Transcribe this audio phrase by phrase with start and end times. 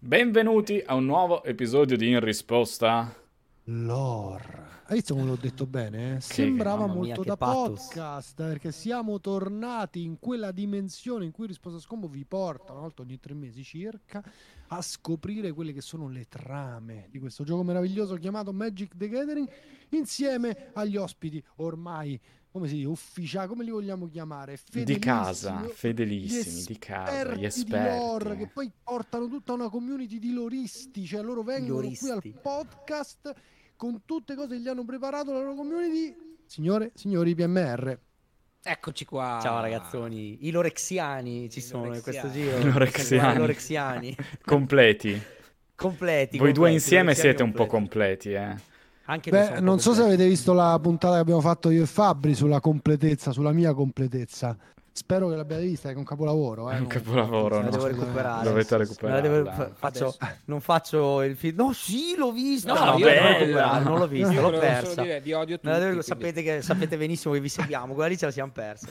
[0.00, 3.12] Benvenuti a un nuovo episodio di In Risposta.
[3.64, 4.66] Lore.
[4.84, 6.16] Hai visto come l'ho detto bene?
[6.16, 6.20] eh?
[6.20, 7.88] Sembrava mia, molto da pathos.
[7.88, 13.02] podcast perché siamo tornati in quella dimensione in cui Risposta Scombo vi porta una volta
[13.02, 14.22] ogni tre mesi circa
[14.68, 19.50] a scoprire quelle che sono le trame di questo gioco meraviglioso chiamato Magic the Gathering
[19.90, 22.18] insieme agli ospiti ormai
[22.50, 27.88] come si dice ufficiali come li vogliamo chiamare Di casa, fedelissimi, di casa, gli esperti
[27.90, 32.14] di lore, che poi portano tutta una community di loristi, cioè loro vengono qui al
[32.22, 32.34] Loristi.
[32.40, 33.32] podcast
[33.76, 36.14] con tutte cose che gli hanno preparato la loro community.
[36.46, 37.98] Signore, signori PMR,
[38.60, 39.38] Eccoci qua.
[39.40, 42.58] Ciao ragazzoni, i lorexiani ci I sono in questo lorexiani.
[42.60, 42.72] giro.
[42.72, 43.34] Lorexiani.
[43.34, 44.16] I lorexiani.
[44.44, 45.22] Completi.
[45.74, 46.38] completi.
[46.38, 48.30] Voi due completi, insieme lorexiani siete un po' completi.
[48.32, 48.76] completi, eh.
[49.30, 52.60] Beh, non so se avete visto la puntata che abbiamo fatto io e Fabri sulla
[52.60, 54.56] completezza, sulla mia completezza.
[54.92, 56.68] Spero che l'abbiate vista, è un capolavoro.
[56.68, 57.70] Eh, È un non- capolavoro, La no?
[57.70, 58.00] devo assolutamente.
[58.04, 58.48] recuperare.
[58.48, 58.76] Dovete
[59.06, 60.16] la devo- fa- faccio-
[60.46, 61.56] non faccio il film.
[61.56, 62.74] No, sì, l'ho visto.
[62.74, 63.38] No, No, la devo bella.
[63.38, 65.02] recuperare, non l'ho visto, l'ho persa.
[65.02, 65.68] dire, vi odio tutti.
[65.68, 68.88] La devo- sapete, che, sapete benissimo che vi seguiamo, quella lì ce la siamo persa.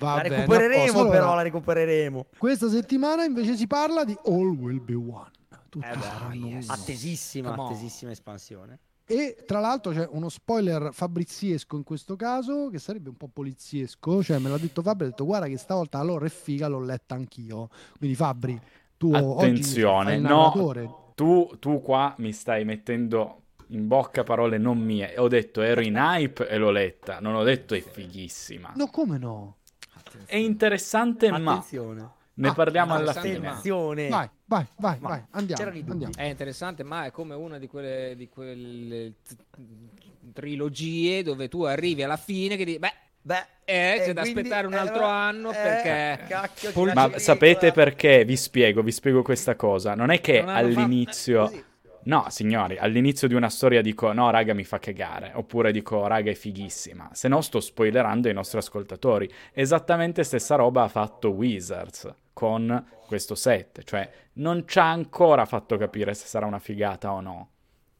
[0.00, 0.98] Va la bene, recupereremo.
[0.98, 2.26] Allora, però la recupereremo.
[2.36, 5.30] Questa settimana invece si parla di All Will Be One.
[5.68, 6.68] Tutti Eh beh, yes.
[6.70, 8.80] Attesissima, attesissima espansione.
[9.08, 14.22] E tra l'altro c'è uno spoiler fabriziesco in questo caso, che sarebbe un po' poliziesco,
[14.22, 17.14] cioè me l'ha detto Fabri, ha detto guarda che stavolta allora è figa, l'ho letta
[17.14, 17.68] anch'io.
[17.98, 18.60] Quindi Fabri,
[18.96, 20.52] tu Attenzione, no.
[21.14, 25.14] Tu, tu qua mi stai mettendo in bocca parole non mie.
[25.18, 27.20] Ho detto ero in hype e l'ho letta.
[27.20, 28.72] Non ho detto è fighissima.
[28.74, 29.56] No, come no?
[30.24, 32.10] È interessante, ma Attenzione.
[32.34, 33.38] ne Ah, parliamo alla fine.
[33.38, 34.08] ma- Attenzione.
[34.08, 36.04] Vai, vai, vai, Ma vai, andiamo, c'erano i dubbi.
[36.04, 36.14] andiamo.
[36.16, 39.36] È interessante, ma è come una di quelle, di quelle t-
[40.32, 42.92] trilogie dove tu arrivi alla fine che dici, beh,
[43.26, 46.26] Beh, eh, c'è eh, da aspettare un eh, altro anno eh, perché...
[46.28, 48.24] cacchio, Pol- Ma sapete perché?
[48.24, 49.96] Vi spiego, vi spiego questa cosa.
[49.96, 51.50] Non è che Non hanno fatto- all'inizio...
[52.06, 56.30] No, signori, all'inizio di una storia dico no, raga, mi fa cagare, oppure dico raga,
[56.30, 57.10] è fighissima.
[57.12, 59.28] Se no sto spoilerando ai nostri ascoltatori.
[59.52, 65.76] Esattamente stessa roba ha fatto Wizards con questo set, cioè non ci ha ancora fatto
[65.76, 67.50] capire se sarà una figata o no.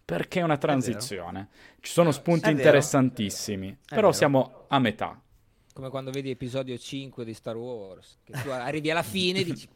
[0.05, 1.49] Perché è una transizione.
[1.81, 5.21] Ci sono spunti È interessantissimi, però siamo a metà.
[5.73, 9.67] Come quando vedi episodio 5 di Star Wars, che tu arrivi alla fine e dici,
[9.67, 9.75] "Ca-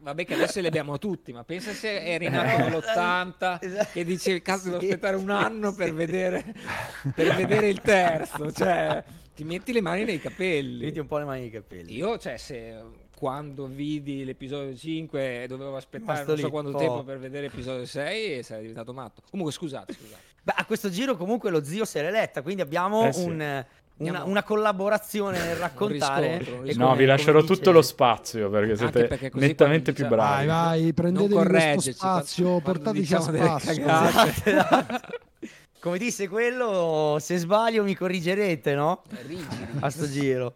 [0.00, 3.98] vabbè che adesso li abbiamo tutti, ma pensa se eri nato nell'80 Esatto.
[3.98, 5.92] e dici, cazzo devo Sì, aspettare un anno per sì.
[5.94, 6.54] vedere,
[7.14, 9.02] per vedere il terzo, cioè
[9.34, 10.84] ti metti le mani nei capelli.
[10.84, 11.94] Metti un po' le mani nei capelli.
[11.96, 12.74] Io, cioè, se
[13.16, 16.78] quando vidi l'episodio 5 dovevo aspettare non so quanto oh.
[16.78, 19.22] tempo per vedere l'episodio 6 e sarei diventato matto.
[19.30, 20.20] Comunque, scusate, scusate.
[20.42, 23.24] Beh, a questo giro comunque lo zio se l'è letta, quindi abbiamo Eh sì.
[23.24, 23.64] un-
[23.98, 26.38] una, una collaborazione nel raccontare.
[26.38, 26.82] riscontro, un riscontro.
[26.82, 30.46] No, come- vi lascerò dice- tutto lo spazio perché siete perché nettamente più bravi.
[30.46, 33.84] Vai, vai, prendetevi Non questo spazio, quando- portateci a diciamo spazio.
[33.84, 34.50] cagate.
[34.50, 35.00] Esatto.
[35.80, 39.02] Come disse quello, se sbaglio mi corrigerete, no?
[39.26, 39.66] Rigidi.
[39.80, 40.54] A sto giro.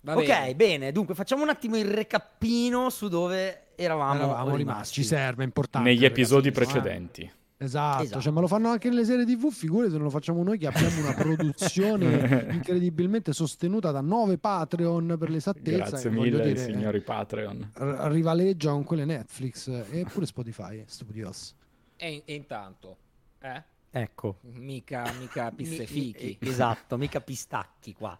[0.00, 0.54] Va ok, bene.
[0.56, 0.92] bene.
[0.92, 4.92] dunque facciamo un attimo il recappino su dove eravamo, Eravamo rimasti, rimasti.
[4.94, 5.88] ci serve, è importante.
[5.88, 7.32] Negli episodi ragazzi, precedenti.
[7.62, 8.20] Esatto, Esatto.
[8.20, 10.66] Cioè, ma lo fanno anche nelle serie TV, figure se non lo facciamo noi che
[10.66, 15.88] abbiamo una produzione incredibilmente sostenuta da nove Patreon per l'esattezza.
[15.88, 17.70] Grazie che mille, dire, signori Patreon.
[17.74, 21.54] r- rivaleggia con quelle Netflix e pure Spotify, Studios.
[21.96, 22.96] E, e intanto,
[23.40, 23.62] eh?
[23.94, 24.38] Ecco.
[24.54, 26.38] Mica, mica pizze Mi- fichi.
[26.40, 28.16] mi- Esatto, mica pistacchi qua.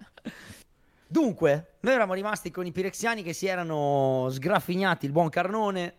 [1.06, 5.94] Dunque, noi eravamo rimasti con i pirexiani che si erano sgraffignati il buon Carnone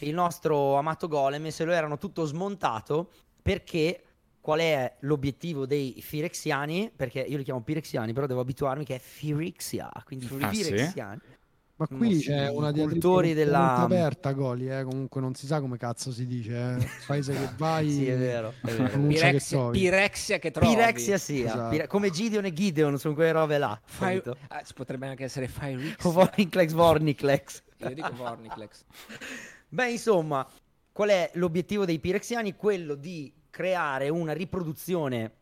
[0.00, 3.10] il nostro amato Golem e se lo erano tutto smontato
[3.42, 4.02] perché
[4.40, 6.90] qual è l'obiettivo dei firexiani?
[6.94, 10.64] Perché io li chiamo pirexiani, però devo abituarmi che è firixia, quindi Ah, sì?
[10.64, 11.20] firexiani.
[11.76, 14.84] Ma qui c'è sì, una cultori della- aperta, Goli, eh?
[14.84, 16.52] comunque non si sa come cazzo si dice.
[16.78, 16.88] Eh?
[17.04, 18.84] Paese che vai, Sì, è vero, è vero.
[18.90, 19.78] pronuncia che Pirexia, trovi.
[19.80, 20.74] pirexia che trovi.
[20.74, 21.68] Pirexia sia, Esatto.
[21.70, 23.80] pire- come Gideon e Gideon sono quelle robe là.
[23.82, 24.36] Fai- capito?
[24.50, 25.96] ah, potrebbe anche essere Firexia.
[26.08, 27.62] O Vorniclex Vorniclex.
[27.78, 28.84] Io dico Vorniclex.
[29.74, 30.46] Beh, insomma,
[30.92, 32.54] qual è l'obiettivo dei pirexiani?
[32.54, 35.32] Quello di creare una riproduzione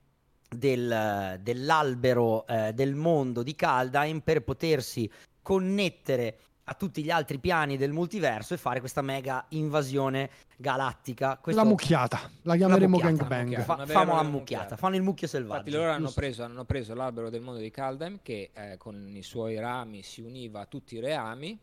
[0.48, 5.10] del- dell'albero eh, del mondo di Kaldheim per potersi
[5.42, 11.36] connettere a tutti gli altri piani del multiverso e fare questa mega invasione galattica.
[11.36, 13.52] Questo- La mucchiata, la chiameremo mucchiata, gangbang.
[13.58, 14.30] la Fa- Una vera famo la mucchiata,
[14.62, 14.76] mucchiata.
[14.76, 15.58] fanno il mucchio selvaggio.
[15.58, 19.22] Infatti loro hanno preso, hanno preso l'albero del mondo di Kaldheim che eh, con i
[19.22, 21.58] suoi rami si univa a tutti i reami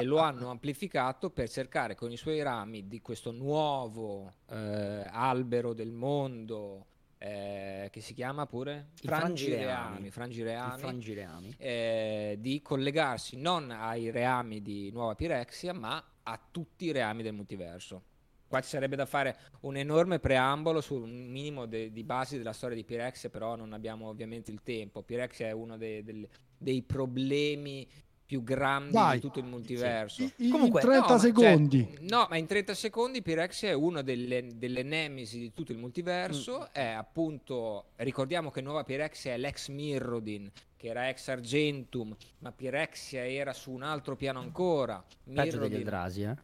[0.00, 5.72] e lo hanno amplificato per cercare con i suoi rami di questo nuovo eh, albero
[5.72, 6.86] del mondo
[7.18, 10.78] eh, che si chiama pure I frangireami, frangireami.
[10.80, 17.22] frangireami, eh, di collegarsi non ai reami di Nuova Pirexia ma a tutti i reami
[17.22, 18.02] del multiverso.
[18.46, 22.52] qua ci sarebbe da fare un enorme preambolo su un minimo de- di basi della
[22.52, 25.02] storia di Pirexia, però non abbiamo ovviamente il tempo.
[25.02, 27.86] Pirexia è uno dei, dei, dei problemi
[28.26, 29.14] più grandi Vai.
[29.16, 30.22] di tutto il multiverso.
[30.22, 31.88] I- i- Comunque, in 30 No, ma- secondi.
[31.94, 35.78] cioè, no, ma in 30 secondi Pirexia è una delle, delle nemesi di tutto il
[35.78, 36.60] multiverso.
[36.60, 36.64] Mm.
[36.72, 43.26] È appunto, ricordiamo che nuova Pirexia è l'ex Mirrodin, che era ex Argentum, ma Pirexia
[43.28, 45.02] era su un altro piano ancora.
[45.24, 46.36] Peggio degli Mirrodin- Eldrasi, eh?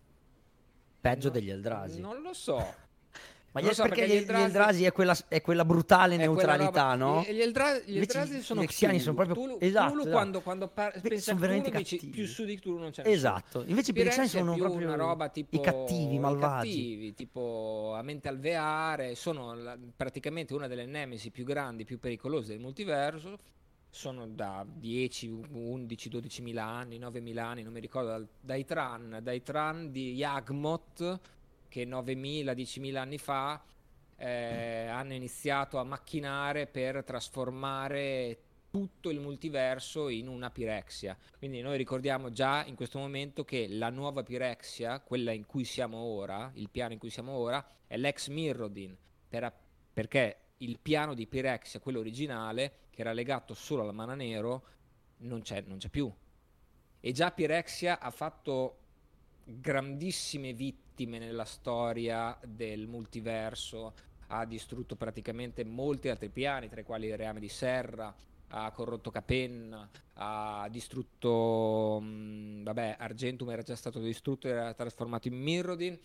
[1.00, 2.00] Peggio No, degli Eldrasi.
[2.00, 2.74] Non lo so.
[3.52, 6.18] Ma so, perché, perché gli, gli gli Eldrazi- Eldrasi è quella, è quella brutale È
[6.28, 7.22] quella neutralità, roba- no?
[7.22, 8.98] Gli, gli Eldra- gli Invece Eldrazi i sono Cthulhu.
[9.00, 10.14] sono proprio- Cthulhu- esatto, Cthulhu esatto.
[10.16, 12.12] quando, quando par- Beh, pensi a sono Cthulhu veramente dici cattivi.
[12.16, 13.14] più su di Cthulhu non c'è nessuno.
[13.16, 13.64] Esatto.
[13.66, 16.68] Invece i Pirexia Phyrexiani sono proprio una roba tipo i cattivi, i i malvagi.
[16.68, 22.48] cattivi, tipo a mente alveare, sono la- praticamente una delle nemesi più grandi, più pericolose
[22.52, 23.36] del multiverso.
[23.92, 29.18] Sono da 10, 11, 12 mila anni, 9 mila anni, non mi ricordo, dai Tran,
[29.20, 31.18] dai Tran di Yagmoth
[31.70, 33.62] che 9.000, 10.000 anni fa
[34.16, 38.38] eh, hanno iniziato a macchinare per trasformare
[38.70, 41.16] tutto il multiverso in una Pirexia.
[41.38, 45.98] Quindi noi ricordiamo già in questo momento che la nuova Pirexia, quella in cui siamo
[45.98, 48.96] ora, il piano in cui siamo ora, è l'ex Mirrodin,
[49.28, 49.52] per-
[49.92, 54.64] perché il piano di Pirexia, quello originale, che era legato solo alla mana nero,
[55.18, 56.12] non c'è, non c'è più.
[57.00, 58.76] E già Pirexia ha fatto
[59.44, 63.94] grandissime vittime nella storia del multiverso,
[64.28, 68.14] ha distrutto praticamente molti altri piani, tra i quali il reame di Serra,
[68.52, 75.34] ha corrotto Capenna, ha distrutto, mh, vabbè, Argentum era già stato distrutto, era trasformato in
[75.34, 75.98] Mirrodin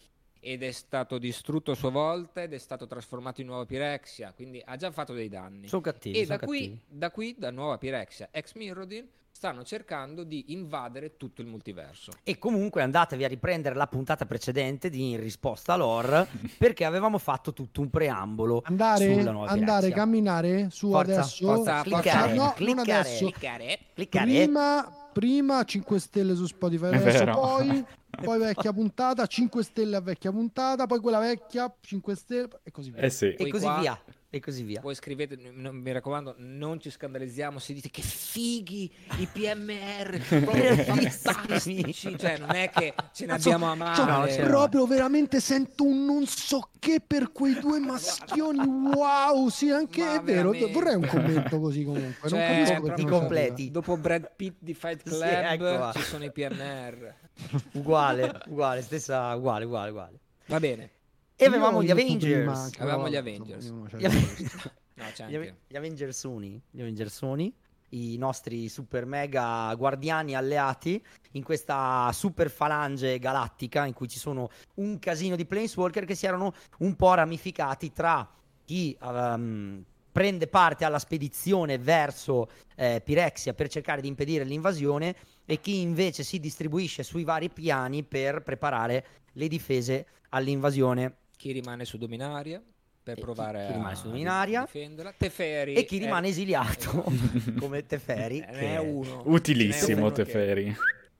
[0.46, 4.62] ed è stato distrutto a sua volta ed è stato trasformato in nuova Pirexia, quindi
[4.64, 5.68] ha già fatto dei danni.
[5.68, 6.20] Sono cattivi.
[6.20, 6.82] E sono da qui, cattivi.
[6.88, 12.12] da qui, da nuova Pirexia, ex Mirrodin, stanno cercando di invadere tutto il multiverso.
[12.22, 16.28] E comunque andatevi a riprendere la puntata precedente di In risposta a lore
[16.60, 21.46] perché avevamo fatto tutto un preambolo Andare, sulla nuova andare, camminare su Forza, adesso.
[21.56, 22.92] forza, cliccare, no, cliccare.
[22.92, 23.26] adesso.
[23.26, 23.80] Cliccare.
[23.96, 24.26] Cliccare.
[24.26, 27.86] Prima, prima 5 stelle su Spotify, adesso poi,
[28.22, 32.92] poi vecchia puntata, 5 stelle a vecchia puntata, poi quella vecchia, 5 stelle e così
[32.92, 33.02] via.
[33.02, 33.28] Eh sì.
[33.28, 33.98] E Poi così qua- via.
[34.36, 34.82] E così via.
[34.82, 42.18] Voi scrivete, mi raccomando, non ci scandalizziamo se dite che fighi i PMR, proprio fantastici.
[42.18, 44.36] Cioè, non è che ce ne abbiamo a cioè, male.
[44.36, 48.60] c'è- proprio veramente sento un non so che per quei due maschioni.
[48.60, 50.50] Wow, sì, anche Ma è vero.
[50.50, 50.74] veramente.
[50.74, 52.30] Vorrei un commento così comunque.
[52.30, 53.72] non Cioè, non completi.
[53.72, 55.92] Dopo Brad Pitt di Fight Sì, Club ecco qua.
[55.96, 57.14] ci sono i PMR.
[57.72, 60.20] Uguale, uguale, stessa, uguale, uguale, uguale.
[60.48, 60.90] Va bene.
[61.38, 62.58] E avevamo gli prima Avengers.
[62.58, 63.66] anche, Avevamo però, gli Avengers.
[63.66, 64.72] Gli il Ave- gusto.
[64.94, 65.36] No, c'è Gli, anche.
[65.36, 67.54] Ave- gli Avengersoni, gli Avengersoni,
[67.90, 74.50] i nostri super mega guardiani alleati in questa super falange galattica in cui ci sono
[74.76, 78.28] un casino di planeswalker che si erano un po' ramificati tra
[78.64, 85.16] chi ehm, prende parte alla spedizione verso eh, Pirexia per cercare di impedire l'invasione
[85.46, 91.16] e chi invece si distribuisce sui vari piani per preparare le difese all'invasione
[91.46, 92.60] Chi rimane su Dominaria
[93.04, 94.62] per E chi- provare chi rimane a su Dominaria.
[94.62, 95.14] difenderla.
[95.16, 97.54] Teferi e chi è- rimane esiliato Esatto.
[97.62, 99.22] come Teferi Eh, che è uno.
[99.26, 100.76] Utilissimo n'è uno che- Teferi.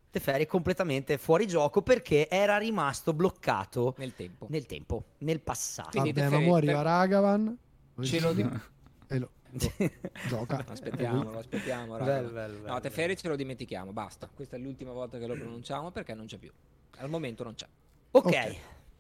[0.10, 4.48] Teferi è completamente fuori gioco perché era rimasto bloccato Nel tempo.
[4.50, 5.90] nel tempo, nel passato.
[5.92, 7.58] Quindi Vabbè, ma Teferi- mo arriva per- Ragavan.
[8.02, 8.50] Ce lo di-
[9.08, 9.30] E lo
[10.28, 10.66] gioca.
[10.68, 11.98] Aspettiamolo, aspettiamo.
[11.98, 12.14] raga.
[12.16, 14.28] Bello, bello, bello, no, Teferi ce lo dimentichiamo, basta.
[14.34, 16.52] Questa è l'ultima volta che lo pronunciamo perché non c'è più.
[16.98, 17.68] Al momento non c'è.
[18.10, 18.56] ok, Ok.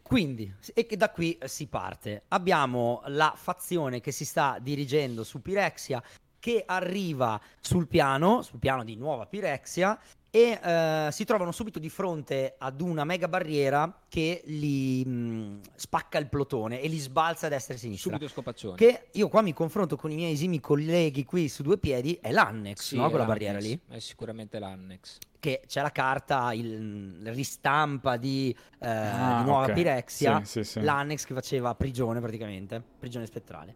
[0.08, 2.26] Quindi e da qui eh, si parte.
[2.28, 6.02] Abbiamo la fazione che si sta dirigendo su Pirexia
[6.40, 11.90] che arriva sul piano, sul piano di nuova Pirexia e eh, si trovano subito di
[11.90, 17.50] fronte ad una mega barriera che li mh, spacca il plotone e li sbalza a
[17.50, 18.12] destra e a sinistra.
[18.12, 18.76] Subito scopaccioni.
[18.76, 22.32] Che io qua mi confronto con i miei esimi colleghi qui su due piedi, è
[22.32, 23.10] l'Annex, Sì, no?
[23.10, 23.34] Quella l'Annex.
[23.34, 23.80] barriera lì.
[23.88, 25.18] È sicuramente l'Annex.
[25.46, 28.50] Che c'è la carta, il, la ristampa di,
[28.80, 29.74] eh, Ah, di nuova ok.
[29.74, 30.82] Pirexia, Sì, sì, sì.
[30.82, 33.76] l'Annex che faceva prigione praticamente, prigione spettrale.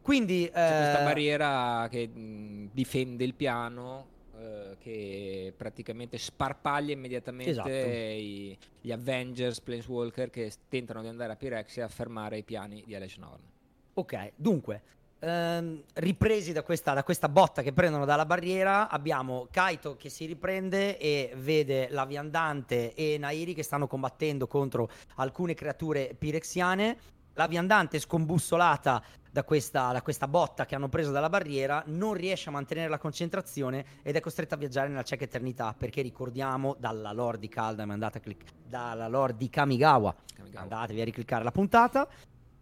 [0.00, 0.44] Quindi...
[0.44, 4.06] C'è questa eh, barriera che mh, difende il piano,
[4.38, 7.68] eh, che praticamente sparpaglia immediatamente Esatto.
[7.68, 12.94] i- gli Avengers, Planeswalker che tentano di andare a Pirexia a fermare i piani di
[12.94, 13.42] Alex Norn.
[13.92, 14.82] Ok, dunque,
[15.22, 20.26] ehm, ripresi da questa, da questa botta che prendono dalla barriera, abbiamo Kaito che si
[20.26, 26.96] riprende e vede la viandante e Nairi che stanno combattendo contro alcune creature pirexiane.
[27.34, 32.50] La viandante scombussolata da questa, da questa, botta che hanno preso dalla barriera non riesce
[32.50, 37.12] a mantenere la concentrazione ed è costretta a viaggiare nella cieca eternità perché ricordiamo dalla
[37.12, 40.62] lore di Kaldheim andate a clic- dalla lore di Kamigawa, Kamigawa.
[40.62, 42.06] Andatevi a ricliccare la puntata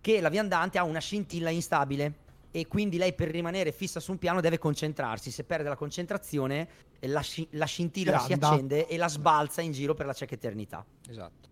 [0.01, 4.19] che la viandante ha una scintilla instabile e quindi lei per rimanere fissa su un
[4.19, 6.69] piano deve concentrarsi se perde la concentrazione
[7.01, 10.85] la, sci- la scintilla si accende e la sbalza in giro per la cieca eternità
[11.09, 11.49] esatto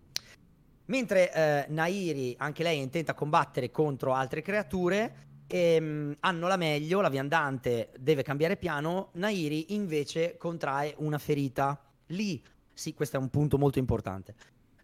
[0.89, 6.57] Mentre eh, Nairi, anche lei è intenta a combattere contro altre creature, ehm, hanno la
[6.57, 11.79] meglio, la viandante deve cambiare piano, Nairi invece contrae una ferita.
[12.07, 14.35] Lì, sì, questo è un punto molto importante.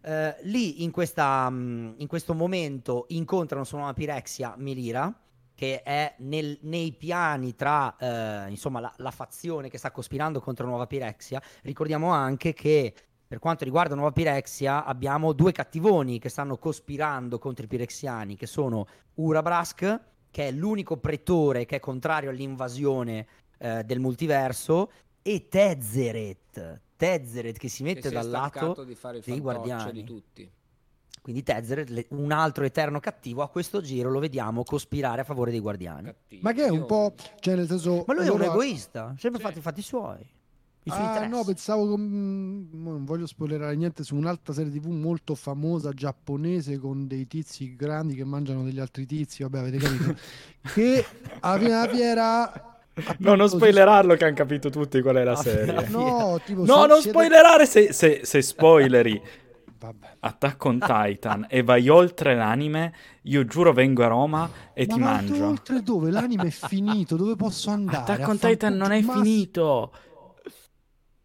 [0.06, 5.12] Uh, lì in, questa, um, in, questo momento incontrano su una Pirexia Melira,
[5.56, 10.66] che è nel, nei piani tra uh, insomma, la, la, fazione che sta cospirando contro
[10.66, 11.40] Nuova Pirexia.
[11.62, 12.94] Ricordiamo anche che
[13.26, 18.46] per quanto riguarda Nuova Pirexia, abbiamo due cattivoni che stanno cospirando contro i pirexiani, che
[18.46, 23.26] sono Urabrask, che è l'unico pretore che è contrario all'invasione
[23.58, 24.90] eh, del multiverso,
[25.22, 29.92] e Tezzeret, Tezzeret che si mette che dal lato di fare il dei guardiani.
[29.92, 30.50] di tutti.
[31.26, 35.58] Quindi Tezzeret, un altro eterno cattivo, a questo giro lo vediamo cospirare a favore dei
[35.58, 36.04] guardiani.
[36.04, 36.40] Cattivo.
[36.40, 38.04] Ma che è un po', cioè nel senso...
[38.06, 39.46] Ma lui è un egoista, sempre sì.
[39.46, 40.20] fatto i fatti suoi.
[40.84, 44.86] I suoi ah, no, pensavo che, mm, non voglio spoilerare niente su un'altra serie TV
[44.86, 50.14] molto famosa giapponese con dei tizi grandi che mangiano degli altri tizi, vabbè, avete capito.
[50.74, 51.04] che
[51.40, 52.76] alla fiera
[53.18, 55.88] No, non spoilerarlo che hanno capito tutti qual è la serie.
[55.88, 59.20] No, tipo, no non spoilerare se, se, se spoileri.
[59.78, 60.16] Vabbè.
[60.20, 65.00] Attack on Titan e vai oltre l'anime, io giuro vengo a Roma e ma ti
[65.00, 65.46] mangio.
[65.46, 66.10] oltre dove?
[66.10, 67.98] L'anime è finito, dove posso andare?
[67.98, 69.12] Attack on Titan non è ma...
[69.14, 69.92] finito.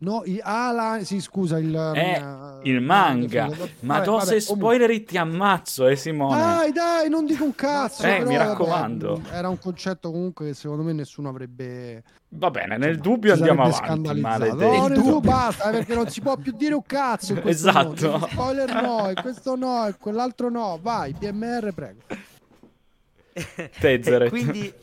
[0.01, 3.47] No, i, ah, la, sì, scusa, il, è uh, il manga.
[3.81, 6.39] Ma vabbè, tu vabbè, se spoileri ti ammazzo, eh Simone.
[6.39, 8.01] Dai, dai, non dico un cazzo.
[8.07, 9.21] Eh, mi raccomando.
[9.21, 12.01] Vabbè, era un concetto comunque che secondo me nessuno avrebbe...
[12.29, 14.55] Va bene, nel Insomma, dubbio andiamo avanti, maledetto.
[14.55, 17.39] No, nel dubbio basta, eh, perché non si può più dire un cazzo.
[17.43, 18.09] esatto.
[18.09, 18.27] Mondo.
[18.27, 20.79] Spoiler no, e questo no, e quell'altro no.
[20.81, 21.99] Vai, PMR, prego.
[23.79, 24.29] Tezzeret.
[24.29, 24.73] quindi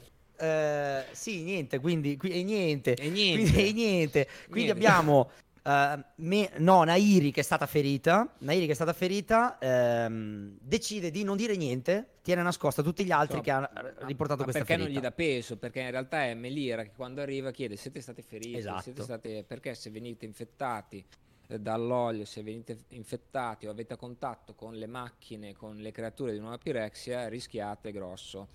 [0.40, 3.52] Uh, sì, niente, quindi, qui, e niente, e niente.
[3.52, 4.28] Quindi, e niente.
[4.48, 4.72] quindi niente.
[4.72, 5.30] abbiamo
[5.68, 11.10] uh, me, no, Nairi che è stata ferita, Nairi che è stata ferita, um, decide
[11.10, 13.68] di non dire niente, tiene nascosta tutti gli altri no, che hanno
[14.00, 14.92] riportato questa perché ferita.
[14.92, 15.56] non gli dà peso?
[15.56, 18.82] Perché in realtà è Melira che quando arriva chiede siete stati feriti, esatto.
[18.82, 19.44] siete state...
[19.44, 21.04] perché se venite infettati
[21.48, 26.38] eh, dall'olio, se venite infettati o avete contatto con le macchine, con le creature di
[26.38, 28.48] nuova Pirexia, rischiate grosso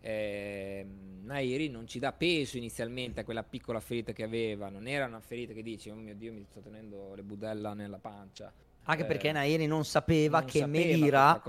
[0.00, 0.86] eh,
[1.22, 5.20] Nairi non ci dà peso inizialmente a quella piccola ferita che aveva, non era una
[5.20, 8.52] ferita che dici, oh mio Dio, mi sto tenendo le budella nella pancia.
[8.84, 11.42] Anche eh, perché Nairi non sapeva non che sapeva Melira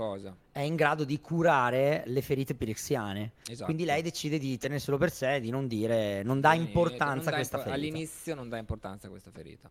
[0.52, 3.32] è in grado di curare le ferite pirexiane.
[3.46, 3.64] Esatto.
[3.64, 7.56] Quindi lei decide di tenerselo per sé, di non dire, non dà importanza a questa
[7.56, 7.88] impo- ferita.
[7.88, 9.70] All'inizio non dà importanza a questa ferita.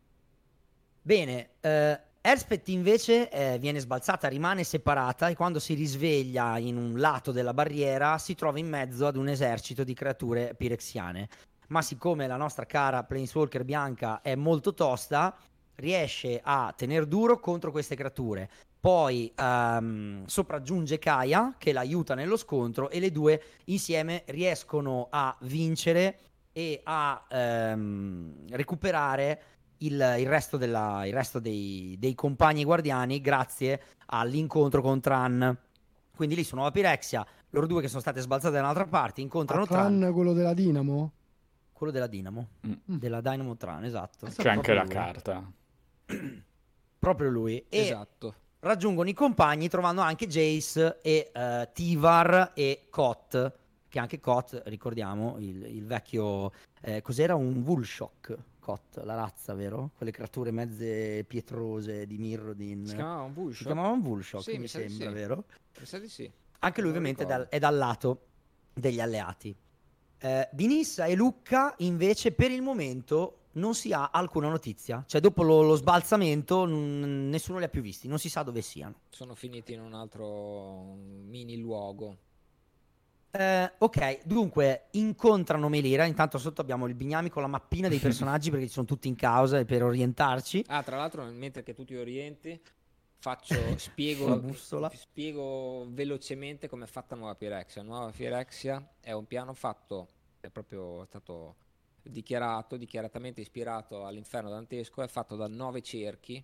[1.04, 7.00] Bene, eh, Elspeth invece eh, viene sbalzata, rimane separata e quando si risveglia in un
[7.00, 11.28] lato della barriera si trova in mezzo ad un esercito di creature pirexiane.
[11.70, 15.36] Ma siccome la nostra cara Planeswalker bianca è molto tosta,
[15.76, 18.48] riesce a tener duro contro queste creature.
[18.80, 26.20] Poi um, sopraggiunge Kaya che l'aiuta nello scontro e le due insieme riescono a vincere
[26.52, 29.42] e a um, recuperare
[29.82, 35.58] il, il resto, della, il resto dei, dei, compagni guardiani grazie all'incontro con Tran.
[36.16, 39.66] Quindi lì su Nuova Pirexia, loro due che sono state sbalzate da un'altra parte incontrano
[39.66, 40.00] Tran.
[40.00, 41.12] Tran quello della Dinamo?
[41.72, 42.74] Quello della Dinamo, mm.
[42.86, 44.28] della Dynamo Tran, esatto.
[44.28, 44.92] C'è anche la lui.
[44.92, 45.52] carta.
[47.00, 47.66] proprio lui.
[47.70, 48.36] E esatto.
[48.60, 53.60] raggiungono i compagni trovando anche Jace e uh, Tivar e Kot
[53.92, 56.54] che anche Kot, ricordiamo, il, il vecchio...
[56.80, 57.36] Eh, cos'era?
[57.36, 59.90] Un Vulshock Kot, la razza, vero?
[59.98, 62.86] Quelle creature mezze pietrose di Mirrodin.
[62.86, 63.58] Si chiamava un Vulshock?
[63.58, 65.14] Si chiamava un Vulshock, sì, mi, sembra, sì.
[65.14, 65.44] vero?
[65.80, 66.32] Mi sa di sì.
[66.60, 68.22] Anche lui ovviamente dal, è dal lato
[68.72, 69.56] degli alleati.
[70.20, 75.04] Eh, Binissa e Lucca invece per il momento non si ha alcuna notizia.
[75.08, 78.08] Cioè, dopo lo, lo sbalzamento, n- nessuno li ha più visti.
[78.08, 79.00] Non si sa dove siano.
[79.10, 82.18] Sono finiti in un altro mini luogo.
[83.32, 86.06] Eh, ok, dunque incontrano Melira.
[86.06, 89.16] Intanto sotto abbiamo il Bignami con la mappina dei personaggi perché ci sono tutti in
[89.16, 90.66] causa per orientarci.
[90.68, 92.60] Ah, tra l'altro, mentre che tu ti orienti,
[93.18, 94.54] faccio, spiego,
[94.94, 97.82] spiego velocemente come è fatta Nuova Pirexia.
[97.82, 100.08] Nuova Pirexia è un piano fatto,
[100.42, 101.56] è proprio stato
[102.02, 106.44] dichiarato, dichiaratamente ispirato all'inferno dantesco, è fatto da nove cerchi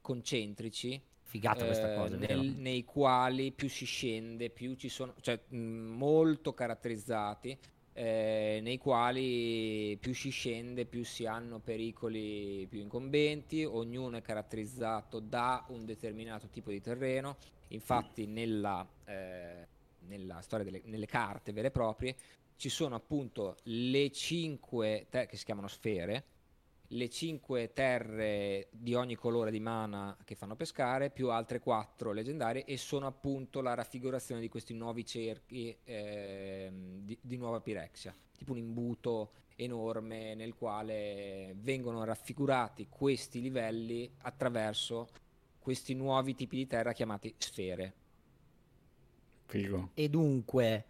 [0.00, 1.02] concentrici
[1.34, 2.42] figata questa eh, cosa, è vero.
[2.42, 7.58] nel- nei quali più si scende, più ci sono, cioè mh, molto caratterizzati,
[7.92, 15.18] eh, nei quali più si scende, più si hanno pericoli più incombenti, ognuno è caratterizzato
[15.18, 17.36] da un determinato tipo di terreno.
[17.68, 19.66] Infatti, nella, eh,
[20.06, 22.14] nella storia delle nelle carte vere e proprie
[22.56, 26.26] ci sono appunto le cinque te- che si chiamano sfere
[26.88, 32.64] le cinque terre di ogni colore di mana che fanno pescare, più altre quattro leggendarie,
[32.64, 38.52] e sono appunto la raffigurazione di questi nuovi cerchi ehm, di, di nuova Pirexia, tipo
[38.52, 45.08] un imbuto enorme nel quale vengono raffigurati questi livelli attraverso
[45.58, 47.94] questi nuovi tipi di terra chiamati sfere.
[49.46, 49.90] Figo.
[49.94, 50.84] E dunque,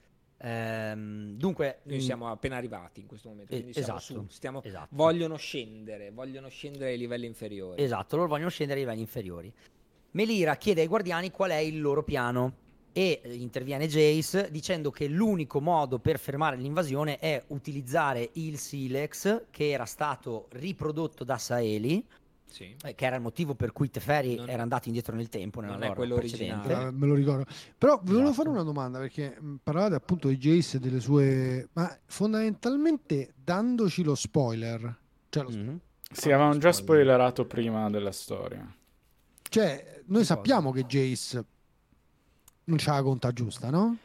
[0.44, 4.26] ehm, dunque Noi mm, siamo appena arrivati in questo momento, Eh, quindi siamo esatto, su,
[4.28, 4.88] stiamo- esatto.
[4.90, 7.82] vogliono scendere, vogliono scendere ai livelli inferiori.
[7.82, 9.52] Esatto, loro vogliono scendere ai livelli inferiori.
[10.12, 15.08] Melira chiede ai guardiani qual è il loro piano e eh, interviene Jace dicendo che
[15.08, 22.04] l'unico modo per fermare l'invasione è utilizzare il Silex che era stato riprodotto da Saeli,
[22.54, 22.76] Sì.
[22.84, 25.73] eh, che era il motivo per cui Teferi Non- era andato indietro nel tempo nella
[25.73, 26.54] non è quello precedente.
[26.68, 26.87] originale.
[26.88, 27.44] Eh, me lo ricordo.
[27.76, 28.42] Però vi volevo Esatto.
[28.44, 31.68] fare una domanda perché mh, parlate appunto di Jace e delle sue.
[31.73, 34.99] Ma fondamentalmente dandoci lo spoiler.
[35.30, 35.80] Cioè, lo- Mhm.
[36.12, 38.64] Sì, avevamo già spoilerato prima della storia.
[39.49, 41.44] cioè, noi sappiamo che Jace
[42.64, 43.96] non c'ha la conta giusta, no?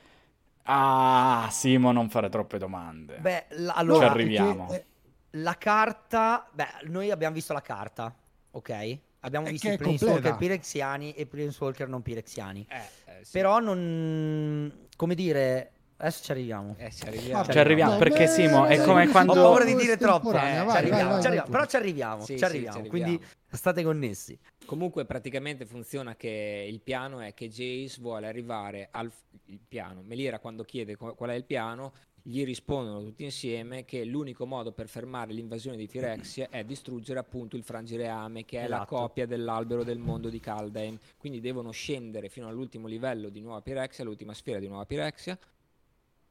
[0.63, 3.17] Ah, Simo, non fare troppe domande.
[3.19, 4.65] Beh, l- Ci allora, arriviamo.
[4.67, 4.85] perché,
[5.31, 8.13] la carta, beh, noi abbiamo visto la carta,
[8.51, 8.97] ok?
[9.21, 12.65] Abbiamo E visto che i è Planeswalker pirexiani e Planeswalker non pirexiani.
[12.69, 13.31] Eh, eh, sì.
[13.31, 14.87] Però non...
[14.95, 15.71] come dire...
[16.01, 16.75] Adesso ci arriviamo.
[16.77, 17.43] Eh, ci arriviamo.
[17.43, 20.29] Ci arriviamo, No, perché beh, Simo, è come quando- Ho paura di dire troppo.
[20.29, 20.41] eh, vai,
[20.71, 21.33] ci arriviamo, vai, vai, ci arriviamo.
[21.41, 22.83] vai Però ci arriviamo, Sì, ci sì, arriviamo.
[22.83, 23.33] ci Quindi arriviamo.
[23.49, 24.39] state connessi.
[24.65, 29.11] Comunque praticamente funziona che il piano è che Jace vuole arrivare al
[29.47, 30.01] il piano.
[30.01, 31.91] Melira quando chiede qu- qual è il piano,
[32.29, 37.55] gli rispondono tutti insieme che l'unico modo per fermare l'invasione di Firexia è distruggere appunto
[37.55, 38.97] il Frangireame, che è la Esatto.
[38.97, 40.95] copia dell'albero del mondo di Kaldheim.
[41.17, 45.39] Quindi devono scendere fino all'ultimo livello di Nuova Pirexia, l'ultima sfera di Nuova Pirexia,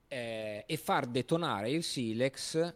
[0.07, 2.75] eh, e far detonare il Silex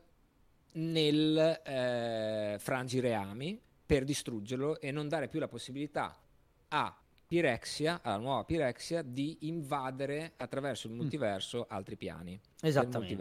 [0.72, 6.18] nel eh, Frangireami per distruggerlo e non dare più la possibilità
[6.68, 7.01] a
[7.32, 13.14] Pirexia, alla nuova Pirexia, di invadere attraverso il multiverso altri piani Esattamente.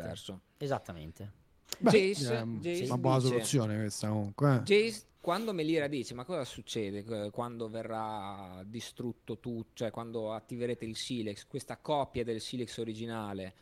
[0.57, 1.31] Esattamente.
[1.77, 4.55] Beh, Jace- ehm, Jace una buona dice- soluzione questa comunque.
[4.55, 4.59] eh.
[4.63, 10.83] Jace, quando Melira dice ma cosa succede eh, quando verrà distrutto tutto, cioè quando attiverete
[10.83, 13.53] il Silex, questa copia del Silex originale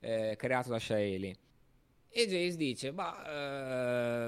[0.00, 1.34] eh, creato da Shaeli?
[2.18, 3.14] E Jace dice, ma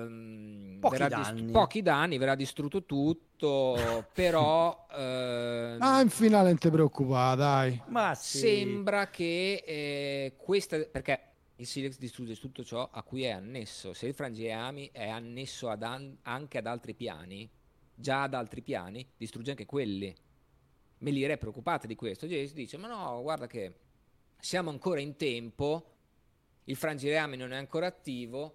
[0.03, 1.53] ehm, Pochi verrà dist- danni.
[1.53, 7.83] pochi danni, verrà distrutto tutto, però ehm, Ah, in finale non ti preoccupare, dai.
[7.87, 8.39] Ma sì.
[8.41, 11.19] sembra che eh, questa perché
[11.57, 13.95] il Silex distrugge tutto ciò a cui è annesso.
[13.95, 17.49] Se il Frangiami è annesso ad an- anche ad altri piani,
[17.95, 20.15] già ad altri piani, distrugge anche quelli.
[20.99, 22.27] Melira è preoccupata di questo.
[22.27, 23.73] Jace dice: Ma no, guarda che
[24.39, 25.93] siamo ancora in tempo.
[26.69, 28.55] Il Frangireami non è ancora attivo.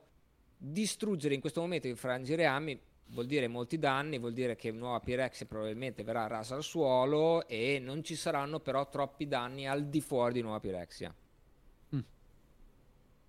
[0.57, 5.45] Distruggere in questo momento il Frangireami vuol dire molti danni, vuol dire che nuova Pirexia
[5.45, 10.33] probabilmente verrà rasa al suolo e non ci saranno però troppi danni al di fuori
[10.33, 11.13] di nuova Pirexia.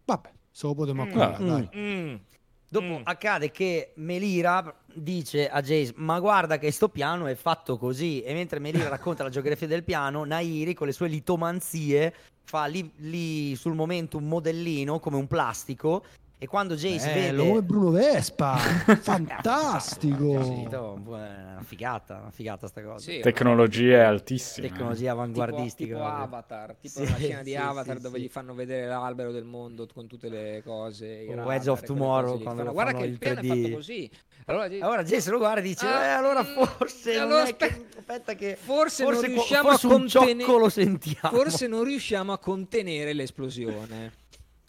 [0.04, 1.46] Vabbè, se lo potremmo Mm, accurare, mm.
[1.46, 2.20] dai.
[2.68, 3.02] Dopo Mm.
[3.04, 8.22] accade che Melira dice a Jace: Ma guarda che sto piano è fatto così.
[8.22, 12.14] E mentre Melira racconta la geografia del piano, Nairi con le sue litomanzie
[12.46, 16.04] fa lì, lì sul momento un modellino come un plastico.
[16.36, 17.48] E quando Jace Bello, vede.
[17.48, 18.56] come Bruno Vespa.
[19.00, 20.30] Fantastico.
[20.30, 22.98] una figata, una figata sta cosa.
[22.98, 24.68] Sì, Tecnologie altissime.
[24.68, 25.94] Tecnologia tipo, avanguardistica.
[25.94, 26.22] tipo proprio.
[26.24, 28.24] Avatar, tipo Sì, una scena di sì, Avatar sì, dove sì.
[28.24, 31.26] gli fanno vedere l'albero del mondo con tutte le cose.
[31.30, 34.10] O radar Edge of Tomorrow, quando Guarda fanno che il piano è 3D." fatto così.
[34.46, 37.12] Allora, Jace- Allora Jace lo guarda e dice: Ah, Eh, allora mm, forse.
[37.14, 38.56] non allora è che- aspe- aspetta che.
[38.60, 41.36] forse, non qua- riusciamo forse a contenere lo sentiamo.
[41.38, 44.12] Forse non riusciamo a contenere l'esplosione.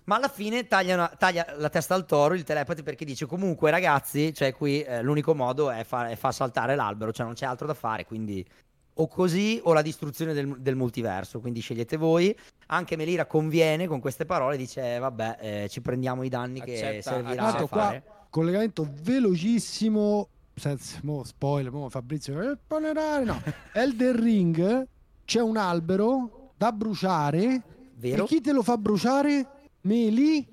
[0.06, 3.72] Ma alla fine taglia, una- taglia la testa al toro il telepati perché dice comunque
[3.72, 7.65] ragazzi, cioè qui eh, l'unico modo è, fa- far saltare l'albero, cioè non c'è altro
[7.68, 8.46] da fare, quindi
[8.98, 12.36] o così o la distruzione del, del multiverso, quindi scegliete voi.
[12.68, 16.74] Anche Melira conviene con queste parole, dice eh, vabbè eh, ci prendiamo i danni che
[17.00, 18.04] Accetta- servirà Tra a fare.
[18.04, 22.58] qua collegamento velocissimo senza mo spoiler, mo Fabrizio eh,
[23.24, 23.41] no.
[23.74, 24.88] Elden Ring
[25.26, 27.62] c'è un albero da bruciare
[27.96, 28.24] Vero?
[28.24, 29.48] e chi te lo fa bruciare?
[29.86, 30.45] Meli?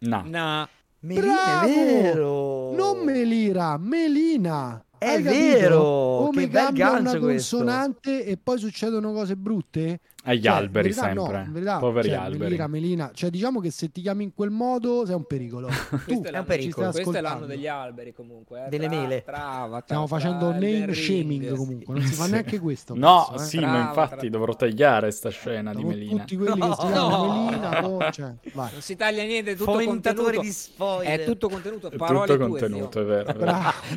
[0.00, 0.22] No.
[0.26, 0.68] No.
[1.02, 1.66] Melina, Bravo!
[1.66, 2.72] è vero!
[2.74, 4.84] Non Melira, Melina.
[4.98, 5.40] È Hai capito?
[5.58, 5.78] vero,
[6.26, 7.56] Come che bel cambia una gancio questo.
[7.56, 10.00] consonante e poi succedono cose brutte?
[10.24, 11.42] Agli Cioè, alberi verità no, sempre.
[11.46, 12.38] in verità, Poveri cioè, alberi.
[12.42, 15.68] Melira, Melina, cioè diciamo che se ti chiami in quel modo sei un pericolo.
[16.06, 16.90] Tu Questo è, un pericolo.
[16.90, 18.66] questo è l'anno degli alberi comunque.
[18.66, 18.68] eh.
[18.68, 19.22] Delle Tra- mele.
[19.24, 22.30] Trava, stiamo facendo tra name shaming comunque, non si fa Sì.
[22.32, 22.94] neanche questo.
[22.94, 23.46] No, penso, eh.
[23.46, 26.18] sì, ma Trava, infatti dovrò tagliare sta scena di Melina.
[26.20, 27.44] Tutti quelli No, che si chiamano no.
[27.44, 28.70] Melina, boh, cioè, vai.
[28.72, 30.40] Non si taglia niente, è tutto contenuto.
[30.40, 31.20] di spoiler.
[31.20, 33.32] È tutto contenuto, parole tutto contenuto, è vero.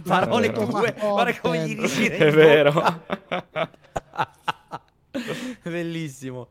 [0.03, 3.01] Parole tue, guarda come gli rigiri È vero.
[5.63, 6.49] Bellissimo.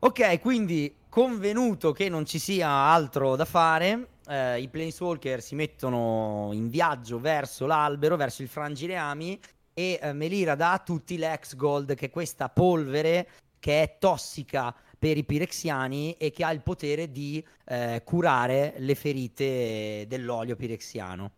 [0.00, 6.50] Ok, quindi convenuto che non ci sia altro da fare, eh, i Planeswalker si mettono
[6.52, 9.38] in viaggio verso l'albero, verso il Frangireami
[9.74, 14.74] e eh, Melira dà a tutti l'ex gold, che è questa polvere che è tossica
[14.98, 21.30] per i pirexiani e che ha il potere di eh, curare le ferite dell'olio pirexiano.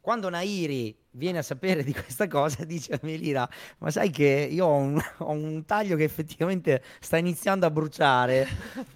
[0.00, 4.66] Quando Nairi viene a sapere di questa cosa, dice a Melira: Ma sai che io
[4.66, 8.46] ho un, ho un taglio che effettivamente sta iniziando a bruciare.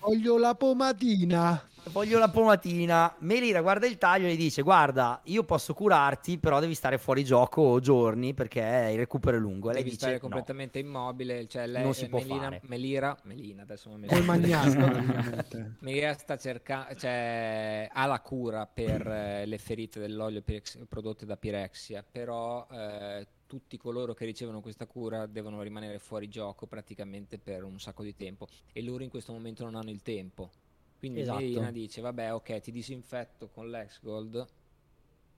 [0.01, 1.67] Voglio la pomatina.
[1.91, 3.13] Voglio la pomatina.
[3.21, 7.25] Melira guarda il taglio e gli dice: Guarda, io posso curarti, però devi stare fuori
[7.25, 8.61] gioco giorni perché
[8.93, 9.71] il recupero è lungo.
[9.71, 10.21] E lei Devi dice: stare "No".
[10.21, 11.49] completamente immobile.
[11.49, 12.61] Cioè lei, Non si può Melina, fare.
[12.67, 14.25] Melira, Melina, adesso non ricordo.
[14.25, 15.75] magnasco.
[15.81, 21.37] Melira sta cercando, cioè, ha la cura per eh, le ferite dell'olio pirex- prodotte da
[21.37, 27.65] Pirexia, però eh, tutti coloro che ricevono questa cura devono rimanere fuori gioco praticamente per
[27.65, 30.51] un sacco di tempo e loro in questo momento non hanno il tempo.
[30.99, 31.39] Quindi Esatto.
[31.41, 34.47] Melina dice, vabbè, ok, ti disinfetto con l'ex gold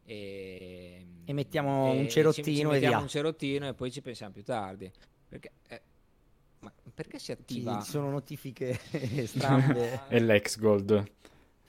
[0.04, 3.00] e, E mettiamo un ci- cerottino ci e mettiamo via.
[3.00, 4.90] un cerottino e poi ci pensiamo più tardi.
[5.28, 5.82] Perché, eh,
[6.60, 7.80] ma perché si Ci attiva?
[7.80, 8.78] ci sono notifiche
[9.26, 10.00] strambe.
[10.10, 11.04] E l'ex gold.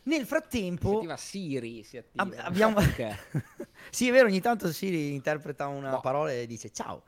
[0.08, 2.24] Nel Si frattempo, attiva Siri, si attiva.
[2.24, 2.76] ab- abbiamo.
[2.76, 3.18] perché.
[3.90, 6.00] sì, è vero, ogni tanto Siri interpreta una Boh.
[6.02, 7.04] parola e dice ciao.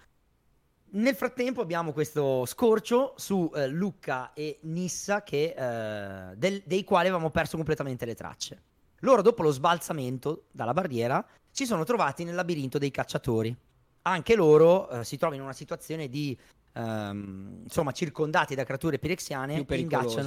[0.90, 7.08] Nel frattempo abbiamo questo scorcio su eh, Lucca e Nissa che, eh, del- dei quali
[7.08, 8.62] avevamo perso completamente le tracce.
[9.02, 13.56] Loro dopo lo sbalzamento dalla barriera si sono trovati nel labirinto dei cacciatori.
[14.04, 16.36] Anche loro eh, si trovano in una situazione di
[16.74, 19.66] ehm, insomma circondati da creature pirexiane Più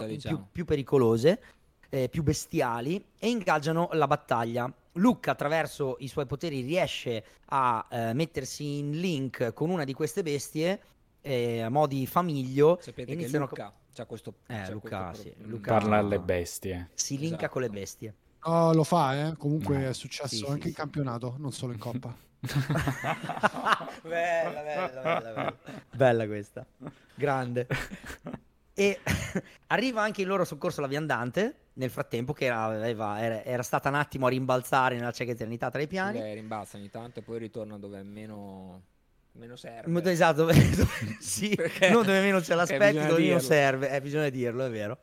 [0.06, 0.36] diciamo.
[0.36, 1.42] più, più pericolose,
[1.90, 4.72] eh, più bestiali e ingaggiano la battaglia.
[4.94, 10.22] Luca attraverso i suoi poteri riesce a eh, mettersi in link con una di queste
[10.22, 10.80] bestie
[11.20, 15.22] eh, a mo' di famiglio Sapete che iniziano Luca c'ha questo Eh, c'ha Luca, questo
[15.22, 16.90] sì, Luca- Parla alle bestie.
[16.94, 17.52] si linka Esatto.
[17.52, 18.14] con le bestie.
[18.44, 19.36] No, lo fa, eh.
[19.36, 19.88] Comunque No.
[19.88, 20.80] è successo Sì, anche sì, in sì.
[20.80, 22.16] campionato, non solo in coppa.
[24.02, 25.56] bella, bella, bella, bella.
[25.94, 26.66] Bella questa.
[27.14, 27.66] Grande.
[28.74, 28.98] E
[29.68, 33.88] arriva anche il loro soccorso la viandante nel frattempo che era, aveva- era, era stata
[33.88, 36.18] un attimo a rimbalzare nella cieca eternità tra i piani.
[36.20, 38.82] Le rimbalza ogni tanto e poi ritorna dove meno,
[39.32, 40.10] meno serve.
[40.10, 43.38] Esatto, dove- dove- sì, Perché- non dove meno ce l'aspetti, dove meno dirlo.
[43.40, 44.98] serve, eh, bisogna dirlo, è vero.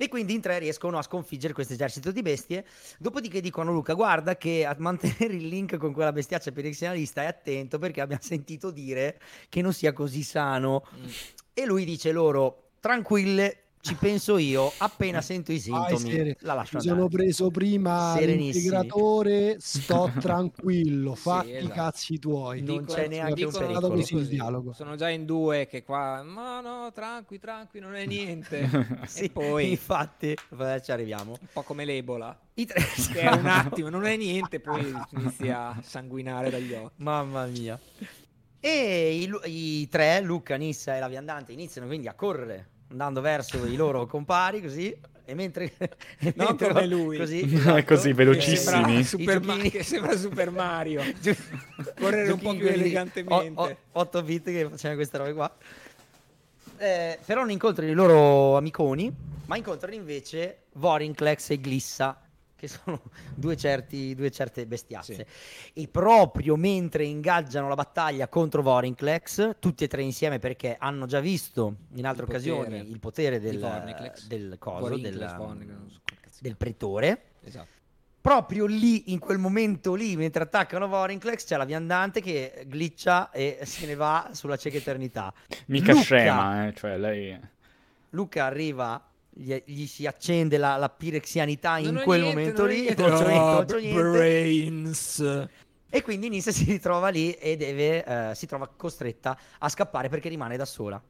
[0.00, 2.64] E quindi in tre riescono a sconfiggere questo esercito di bestie.
[2.98, 7.78] Dopodiché dicono Luca: Guarda che a mantenere il link con quella bestiaccia pirexianalista, stai attento
[7.78, 10.84] perché abbiamo sentito dire che non sia così sano.
[10.96, 11.04] Mm.
[11.54, 14.72] E lui dice loro: Tranquille, ci penso io.
[14.78, 16.36] Appena sento i sintomi, Sere.
[16.40, 21.72] la lascio Mi sono preso prima l'integratore, sto tranquillo, Sì, fatti i esatto.
[21.74, 22.62] cazzi tuoi.
[22.62, 23.88] Non c'è neanche un pericolo.
[23.88, 24.72] Così il dialogo.
[24.72, 28.68] Sono già in due che qua, ma no, tranqui, tranqui, non è niente.
[29.08, 31.32] Sì, e poi, infatti, eh, ci arriviamo.
[31.40, 32.82] un po' come l'Ebola, I tre...
[33.12, 37.02] che è un attimo, non è niente, poi inizia a sanguinare dagli occhi.
[37.02, 37.78] Mamma mia.
[38.60, 39.14] E
[39.44, 43.76] i, i tre, Luca, Nissa e la viandante, iniziano quindi a correre, andando verso i
[43.76, 44.96] loro compari, così.
[45.24, 45.72] E mentre...
[46.20, 47.18] e Non mentre- come lui.
[47.18, 48.00] Così, Così, esatto.
[48.00, 48.56] Che velocissimi.
[48.56, 51.02] sembra Super, Ma- che sembra Super Mario.
[52.00, 53.60] Correre un po' più quelli- elegantemente.
[53.60, 55.54] o- o- 8 bit che facciamo queste robe qua.
[56.78, 59.12] Eh, però non incontrano i loro amiconi,
[59.46, 62.18] ma incontrano invece Vorinclex e Glissa,
[62.58, 63.00] che sono
[63.34, 65.26] due, certi, due certe bestiazze.
[65.72, 71.20] E proprio mentre ingaggiano la battaglia contro Vorinclex, tutti e tre insieme perché hanno già
[71.20, 75.90] visto in altre Il occasioni potere il potere del, del coso, Vorinclex, del, Vorniclex, non
[75.90, 76.00] so
[76.40, 77.22] del pretore.
[77.44, 77.76] Esatto.
[78.20, 83.60] Proprio lì, in quel momento lì, mentre attaccano Vorinclex, c'è la viandante che glitcha e
[83.62, 85.32] se ne va sulla cieca eternità.
[85.66, 86.74] Mica Luca- scema, eh.
[86.74, 87.38] Cioè, lei...
[88.10, 89.02] Luca arriva,
[89.40, 93.02] gli, gli si accende la, la pirexianità in Non ho quel niente, momento lì, niente.
[93.02, 94.02] non niente, non Oh, c'ho niente.
[94.02, 95.48] Brains.
[95.90, 100.28] e quindi Nissa si ritrova lì e deve, eh, si trova costretta a scappare perché
[100.28, 101.00] rimane da sola.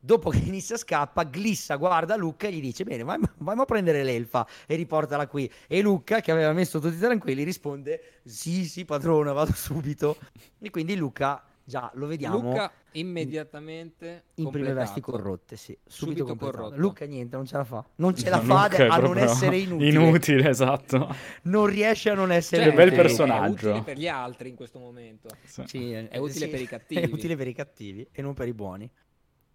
[0.00, 4.04] Dopo che inizia scappa, Glissa guarda Luca e gli dice: Bene, vai, vai a prendere
[4.04, 5.50] l'elfa e riportala qui.
[5.66, 10.16] E Luca, che aveva messo tutti tranquilli, risponde: Sì, sì, padrona, vado subito.
[10.60, 12.40] E quindi Luca, già lo vediamo.
[12.40, 16.76] Luca immediatamente in prime vesti corrotte, sì, subito, Subito corrotto.
[16.76, 17.84] Luca niente, non ce la fa.
[17.96, 19.90] Non ce la No, fa Luca a non essere inutile.
[19.90, 21.14] Inutile, esatto.
[21.42, 23.68] Non riesce a non essere Cioè, bel personaggio.
[23.68, 25.28] È utile per gli altri in questo momento.
[25.44, 25.62] Sì.
[25.66, 27.00] Sì, È utile per i cattivi.
[27.02, 28.90] È utile per i cattivi e non per i buoni.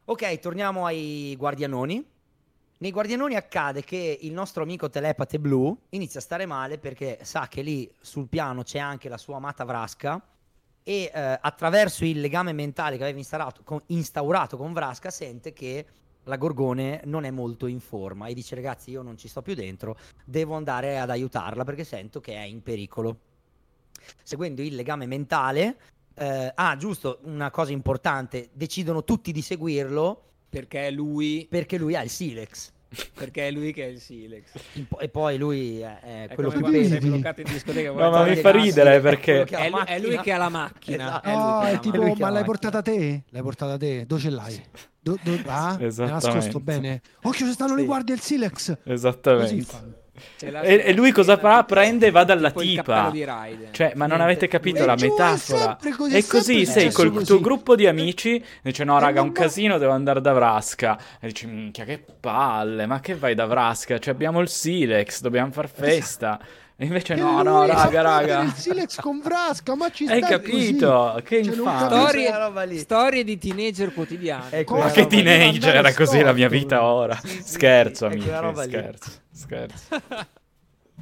[0.05, 2.11] Ok, torniamo ai guardianoni.
[2.77, 7.47] Nei guardianoni accade che il nostro amico telepate blu inizia a stare male perché sa
[7.47, 10.21] che lì sul piano c'è anche la sua amata Vrasca
[10.83, 15.85] e eh, attraverso il legame mentale che aveva instaurato con, instaurato con Vrasca sente che
[16.25, 19.55] la Gorgone non è molto in forma e dice ragazzi io non ci sto più
[19.55, 23.17] dentro, devo andare ad aiutarla perché sento che è in pericolo.
[24.21, 25.77] Seguendo il legame mentale,
[26.15, 32.03] eh, ah giusto, una cosa importante, decidono tutti di seguirlo Perché lui, perché lui ha
[32.03, 32.72] il Silex.
[33.13, 34.51] Perché è lui che è il Silex.
[34.87, 37.91] Po- E poi lui è, è È quello più quando sei bloccato in discoteca.
[37.91, 41.05] No, ma mi fa ridere perché- che È lui, è lui che ha la macchina.
[41.05, 41.27] Esatto.
[41.27, 42.43] È No, che è la tipo, che ma l'hai macchina.
[42.43, 43.23] portata te?
[43.29, 44.05] L'hai portata te?
[44.05, 44.63] Dove ce l'hai?
[44.99, 45.77] Do, do, ah?
[45.79, 47.01] Nascosto bene.
[47.23, 47.79] Occhio, ci stanno Sì.
[47.79, 48.77] le guardie del Silex.
[48.77, 50.01] Così Esattamente.
[50.51, 51.63] L'ha E, e lui cosa fa?
[51.63, 53.11] Prende e va dalla tipa.
[53.71, 55.77] Cioè, ma non avete capito E la metafora?
[55.95, 57.25] così, è E così sei col così.
[57.25, 60.97] tuo gruppo di amici, dice no E raga, un casino, devo andare da Vrasca.
[61.19, 63.97] E dici minchia che palle, ma che vai da Vrasca?
[63.99, 66.39] Cioè abbiamo il Silex, dobbiamo far festa.
[66.75, 68.41] E invece no, E no, lui raga, raga.
[68.41, 70.87] Il Silex con Vrasca, ma ci Hai capito?
[71.13, 71.23] così?
[71.23, 72.77] Che Cioè, infame.
[72.79, 74.45] Storie, di teenager quotidiani.
[74.49, 77.15] Ecco, Ma che teenager, era così la mia vita ora.
[77.15, 80.01] Sì, sì, Scherzo, sì, è amici, scherzo, scherzo.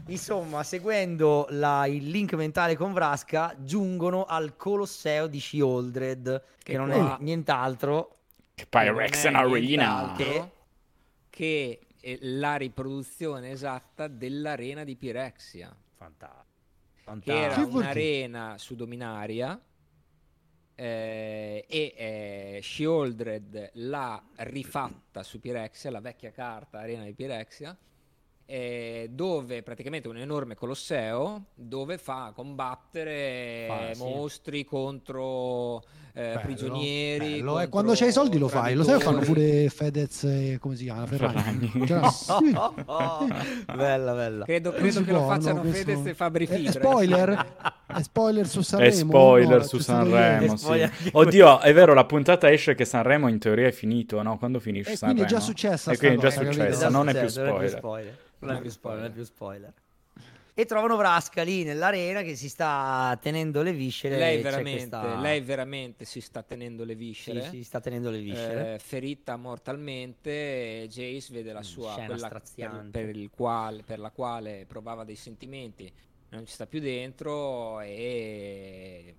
[0.07, 6.77] Insomma, seguendo la- il link mentale con Vrasca, giungono al Colosseo di Shieldred, che, Che
[6.77, 8.15] non qua- è nient'altro.
[8.55, 10.13] Che Pyrex Arena.
[11.29, 15.75] Che è la riproduzione esatta dell'arena di Pirexia.
[15.95, 16.49] Fantastico.
[17.19, 17.77] Che era Che dire?
[17.77, 19.61] un'arena su Dominaria.
[20.75, 21.93] eh, e
[22.57, 27.77] eh, Shieldred l'ha rifatta su Pirexia, la vecchia carta arena di Pirexia.
[28.45, 34.13] eh, dove praticamente un enorme colosseo dove fa combattere Fa, sì.
[34.13, 37.25] mostri contro eh, Bello, prigionieri.
[37.37, 40.23] bello, eh, contro quando c'hai i soldi lo fai, lo sai che fanno pure Fedez
[40.23, 41.05] e come si chiama?
[41.05, 41.67] Ferragni.
[41.67, 41.87] Ferragni.
[41.87, 42.55] Cioè, sì.
[42.85, 43.27] Oh,
[43.75, 44.45] bella, bella.
[44.45, 46.71] Credo, credo che lo può, facciano no, questo- Fedez e Fabri Fibra.
[46.71, 47.45] spoiler?
[47.91, 48.89] È spoiler su Sanremo?
[48.89, 50.89] È spoiler No, su Sanremo, sì.
[51.11, 54.37] Oddio, è vero, la puntata esce che Sanremo in teoria è finito, no?
[54.37, 55.19] Quando finisce Sanremo?
[55.19, 57.67] quindi è già successa E quindi è già successa, non è più Esatto, Non è
[57.67, 58.17] più spoiler.
[58.39, 59.73] Non è più spoiler, non è più spoiler.
[60.53, 64.17] E trovano Vrasca lì nell'arena che si sta tenendo le viscere.
[64.17, 67.41] Lei c'è veramente, questa- lei veramente si sta tenendo le sì, viscere.
[67.49, 68.73] si sta tenendo le viscere.
[68.75, 73.01] eh, ferita mortalmente, e Jace vede la sua Scena quella per, straziante.
[73.05, 75.91] per il quale, per la quale provava dei sentimenti,
[76.29, 79.15] non ci sta più dentro e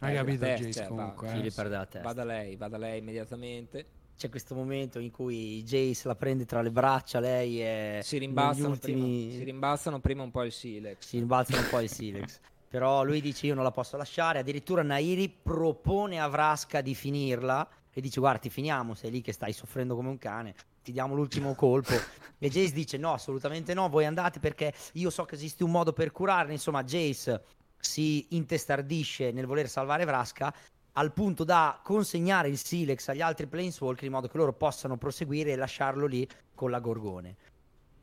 [0.00, 1.42] Hai capito, testa, Jace, va- comunque, eh?
[1.42, 2.00] Testa.
[2.00, 3.86] va da lei, va da lei immediatamente.
[4.16, 8.70] C'è questo momento in cui Jace la prende tra le braccia, lei è Si rimbalzano,
[8.70, 9.00] ultimi...
[9.00, 11.06] prima, si rimbalzano prima un po' il Silex.
[11.06, 12.40] si rimbalzano un po' il Silex.
[12.68, 17.68] Però lui dice io non la posso lasciare, addirittura Nairi propone a Vrasca di finirla
[17.92, 21.14] e dice guarda ti finiamo, sei lì che stai soffrendo come un cane, ti diamo
[21.14, 21.92] l'ultimo colpo.
[22.38, 25.92] e Jace dice no, assolutamente no, voi andate perché io so che esiste un modo
[25.92, 27.44] per curarne, insomma Jace
[27.78, 30.54] si intestardisce nel voler salvare Vrasca
[30.98, 35.52] al punto da consegnare il Silex agli altri Planeswalker in modo che loro possano proseguire
[35.52, 37.36] e lasciarlo lì con la Gorgone.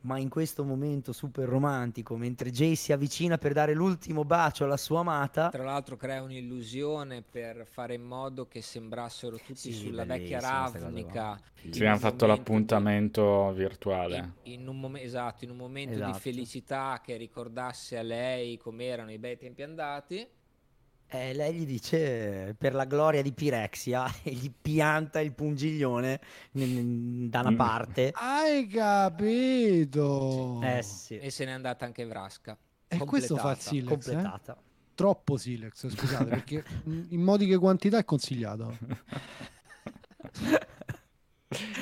[0.02, 4.76] Ma in questo momento super romantico, mentre Jay si avvicina per dare l'ultimo bacio alla
[4.76, 10.04] sua amata, Tra l'altro crea un'illusione per fare in modo che sembrassero tutti Sì, sulla
[10.04, 11.40] vecchia Ravnica.
[11.62, 14.34] in un fatto l'appuntamento di- virtuale.
[14.42, 16.12] In, in un mom- esatto, in un momento Esatto.
[16.12, 20.28] di felicità che ricordasse a lei com'erano i bei tempi andati.
[21.08, 26.20] Eh, lei gli dice per la gloria di Pirexia e gli pianta il pungiglione
[26.52, 27.56] n- da una Mm.
[27.56, 28.10] parte.
[28.14, 30.60] Hai capito?
[30.62, 32.56] Eh sì, E se n'è andata anche Vrasca.
[32.88, 33.68] E questo fa completata.
[33.70, 34.12] Silex, eh?
[34.12, 34.56] completata.
[34.94, 38.76] Troppo Silex, scusate, perché in modiche quantità è consigliato.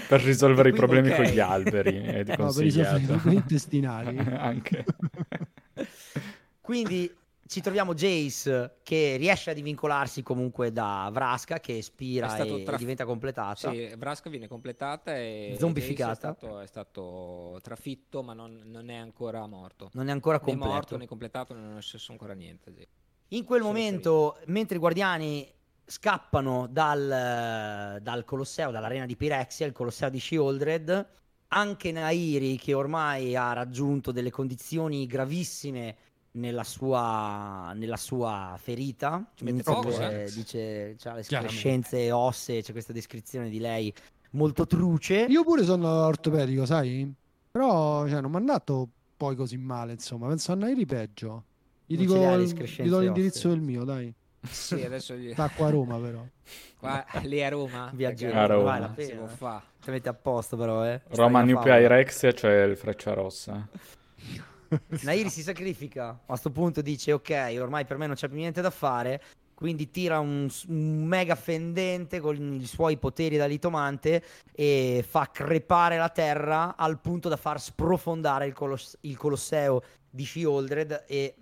[0.08, 1.16] per risolvere i problemi ok.
[1.16, 3.06] con gli alberi è No, per risolvere i consigliato.
[3.06, 4.18] problemi intestinali.
[4.18, 4.84] Anche.
[6.60, 7.10] Quindi
[7.52, 12.76] ci troviamo Jace che riesce a divincolarsi comunque da Vrasca che espira e, traf- e
[12.78, 13.70] diventa completata.
[13.70, 16.12] Sì, Vrasca viene completata e Zombificata.
[16.12, 19.90] È stato, è stato trafitto, ma non, non è ancora morto.
[19.92, 20.72] Non è ancora Né completo.
[20.72, 22.72] morto né completato, non è successo ancora niente.
[22.74, 22.86] sì.
[23.36, 25.46] In quel Solo momento, mentre i guardiani
[25.84, 31.08] scappano dal, dal Colosseo, dall'arena di Pirexia, il Colosseo di Shieldred.
[31.54, 35.96] Anche Nairi, che ormai ha raggiunto delle condizioni gravissime
[36.32, 40.30] nella sua, nella sua ferita, Ci mette poco, eh.
[40.34, 43.92] dice, c'ha le screscenze ossee, c'è questa descrizione di lei
[44.30, 45.26] molto truce.
[45.28, 47.12] Io pure sono ortopedico, sai?
[47.50, 50.28] Però cioè, non mi è andato poi così male, insomma.
[50.28, 51.44] Penso a Nairi peggio.
[51.86, 53.50] Gli dico, ha gli do l'indirizzo ossee.
[53.50, 54.12] del mio, dai.
[54.48, 55.30] Sì, adesso gli...
[55.32, 56.24] Sta qua a Roma, però.
[56.78, 57.90] qua, lì a Roma.
[57.94, 58.62] Viaggiamo, perché A Roma.
[58.64, 59.18] vale la Si pena.
[59.18, 59.62] può fa.
[59.80, 61.02] Ti metti a posto però, eh.
[61.10, 61.60] Roma New.
[61.60, 63.68] Pyrexia c'è il Freccia Rossa.
[65.02, 66.08] Nairi si sacrifica.
[66.08, 69.22] A questo punto dice: Ok, ormai per me non c'è più niente da fare.
[69.54, 74.20] Quindi tira un, un mega fendente con i suoi poteri da litomante
[74.52, 79.80] e fa crepare la terra al punto da far sprofondare il, colos- il Colosseo
[80.10, 81.36] di Shieldred e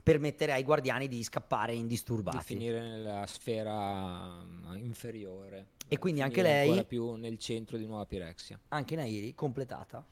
[0.00, 2.44] permettere ai guardiani di scappare Di indisturbati.
[2.44, 5.66] finire nella sfera mm, inferiore.
[5.88, 8.58] E quindi anche lei- ancora più nel centro di Nuova Pirexia.
[8.68, 10.04] Anche Nairi, completata.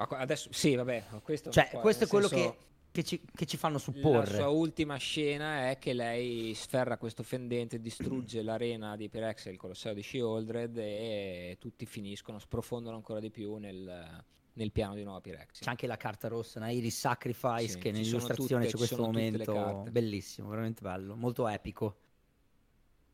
[0.00, 2.56] Adesso, sì, vabbè, questo, Cioè, qua, questo è quello senso, che,
[2.92, 4.36] che ci, che ci fanno La supporre.
[4.36, 9.94] sua ultima scena è che lei sferra questo fendente, distrugge l'arena di Pirexia, il Colosseo
[9.94, 15.64] di Shieldred e tutti finiscono, sprofondano ancora di più nel, nel piano di Nuova Pirexia.
[15.64, 20.80] C'è anche la carta rossa, Nairi Sacrifice, Sì, che nell'illustrazione c'è questo momento bellissimo, veramente
[20.82, 21.96] bello, molto epico.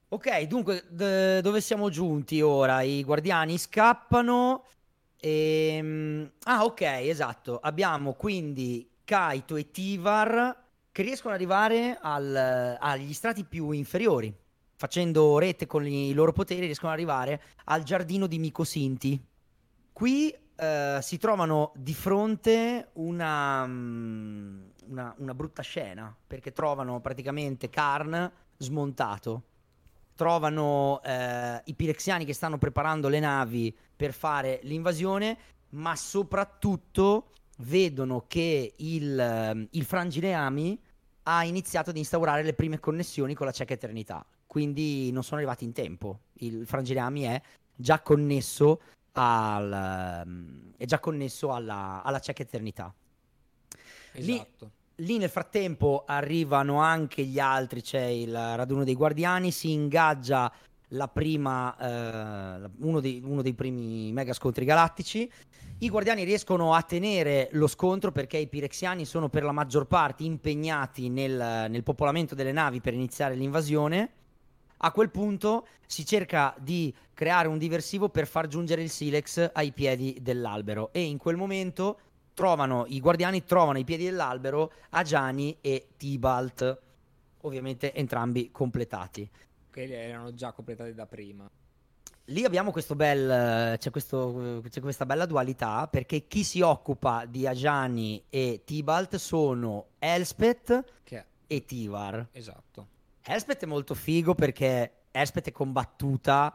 [0.08, 2.82] Ok, dunque, d- dove siamo giunti ora?
[2.82, 4.64] I guardiani scappano.
[5.24, 6.30] E...
[6.42, 7.58] Ah, ok, esatto.
[7.58, 10.54] Abbiamo quindi Kaito e Tivar
[10.92, 14.34] che riescono ad arrivare al- agli strati più inferiori.
[14.76, 19.24] Facendo rete con i loro poteri, riescono ad arrivare al giardino di Mikosinti.
[19.94, 27.70] Qui eh, si trovano di fronte una, mm, una, una brutta scena, perché trovano praticamente
[27.70, 29.42] Karn smontato.
[30.14, 35.36] Trovano eh, i pirexiani che stanno preparando le navi per fare l'invasione,
[35.70, 40.80] ma soprattutto vedono che il, ehm, il Frangineami
[41.24, 44.24] ha iniziato ad instaurare le prime connessioni con la cieca eternità.
[44.46, 46.20] Quindi non sono arrivati in tempo.
[46.34, 47.42] Il Frangineami è
[47.74, 48.80] già connesso
[49.12, 52.92] al, ehm, è già connesso alla, alla cieca eternità.
[54.12, 54.64] Esatto.
[54.64, 60.52] Lì nel frattempo arrivano anche gli altri, c'è il raduno dei guardiani, si ingaggia
[60.88, 65.30] la prima, eh, uno, dei, uno dei primi mega scontri galattici.
[65.78, 70.22] I guardiani riescono a tenere lo scontro perché i pirexiani sono per la maggior parte
[70.22, 74.10] impegnati nel, nel popolamento delle navi per iniziare l'invasione.
[74.78, 79.72] A quel punto si cerca di creare un diversivo per far giungere il Silex ai
[79.72, 81.98] piedi dell'albero e in quel momento
[82.34, 86.80] trovano i guardiani trovano ai piedi dell'albero Agiani e Tibalt,
[87.42, 89.30] ovviamente entrambi completati.
[89.70, 91.48] Che erano già completati da prima.
[92.28, 97.46] Lì abbiamo questo bel c'è, questo, c'è questa bella dualità perché chi si occupa di
[97.46, 100.84] Agiani e Tibalt sono Elspeth
[101.46, 102.28] e Tivar.
[102.32, 102.88] esatto.
[103.22, 106.54] Elspeth è molto figo perché Elspeth è combattuta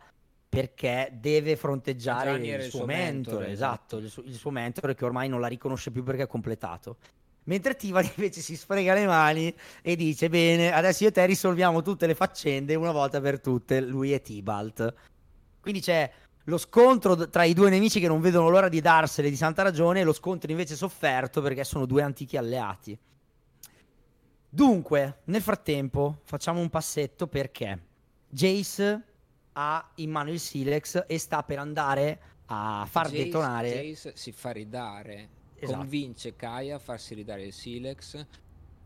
[0.49, 3.97] perché deve fronteggiare il, il suo suo mentore, mentore, esatto, esatto.
[3.97, 6.97] il suo, il suo mentore che ormai non la riconosce più perché è completato.
[7.43, 11.83] Mentre Tivar invece si sfrega le mani e dice bene, adesso io e te risolviamo
[11.83, 14.93] tutte le faccende una volta per tutte, lui e Tibalt.
[15.61, 16.11] Quindi c'è
[16.45, 19.99] lo scontro tra i due nemici che non vedono l'ora di darsene di santa ragione
[19.99, 22.97] e lo scontro invece sofferto perché sono due antichi alleati.
[24.49, 27.79] Dunque, nel frattempo facciamo un passetto perché
[28.27, 29.08] Jace
[29.61, 34.31] ha in mano il Silex e sta per andare a far Jace- detonare Jace si
[34.31, 35.77] fa ridare, Esatto.
[35.77, 38.25] convince Kaya a farsi ridare il Silex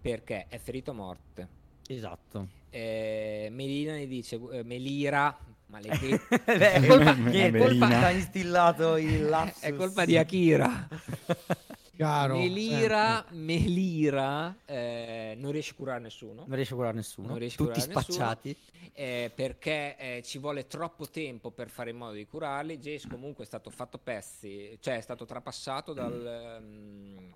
[0.02, 1.48] perché è ferito a morte.
[1.88, 2.48] Esatto.
[2.70, 9.26] Eh, Melina gli dice, eh, Melira, maledetto, è colpa, che è colpa ha instillato il
[9.30, 9.62] lapsus.
[9.62, 10.88] è colpa di Akira.
[11.96, 12.38] Caro.
[12.38, 16.44] Melira, Melira eh, non riesce a curare nessuno.
[16.48, 17.28] Non riesce a curare nessuno.
[17.28, 18.16] Non riesce a Tutti curare nessuno.
[18.16, 18.58] spacciati.
[18.94, 22.78] eh, perché eh, ci vuole troppo tempo per fare in modo di curarli.
[22.80, 27.34] Jace comunque è stato fatto pezzi, cioè è stato trapassato dal, ehm,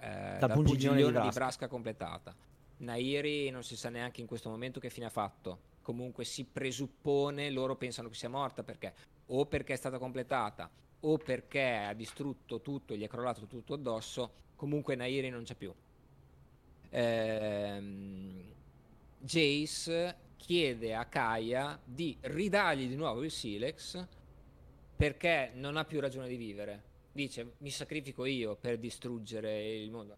[0.00, 1.38] eh, dal pungiglione di pungiglione di Vraska.
[1.38, 2.34] Brasca completata.
[2.78, 5.60] Nairi non si sa neanche in questo momento che fine ha fatto.
[5.82, 8.94] Comunque si presuppone, loro pensano che sia morta perché
[9.26, 14.32] o perché è stata completata o perché ha distrutto tutto, gli è crollato tutto addosso.
[14.56, 15.72] Comunque Nairi non c'è più.
[16.90, 18.44] Ehm,
[19.18, 24.06] Jace chiede a Kaya di ridargli di nuovo il Silex
[24.96, 26.82] perché non ha più ragione di vivere.
[27.12, 30.16] Dice: Mi sacrifico io per distruggere il mondo.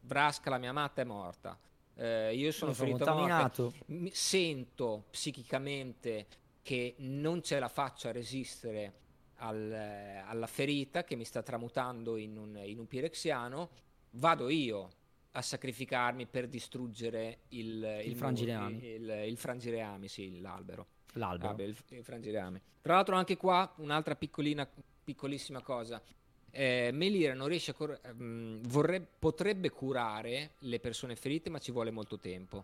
[0.00, 1.58] Vraska, la mia amata, è morta.
[1.94, 3.74] Eh, io sono sono ferito contaminato.
[3.86, 6.26] Mi- sento psichicamente
[6.62, 9.00] che non ce la faccio a resistere
[9.42, 13.70] al- alla ferita che mi sta tramutando in un, in un pirexiano,
[14.12, 14.88] vado io
[15.32, 18.84] a sacrificarmi per distruggere il, il, frangireami.
[18.84, 20.86] il, il frangireami, sì, l'albero.
[21.14, 21.50] L'albero.
[21.50, 22.62] Ah, beh, il, il frangireame.
[22.80, 24.68] Tra l'altro anche qua un'altra piccolina,
[25.04, 26.00] piccolissima cosa.
[26.50, 31.72] Eh, Melira non riesce a cur- ehm, vorrebbe- potrebbe curare le persone ferite, ma ci
[31.72, 32.62] vuole molto tempo.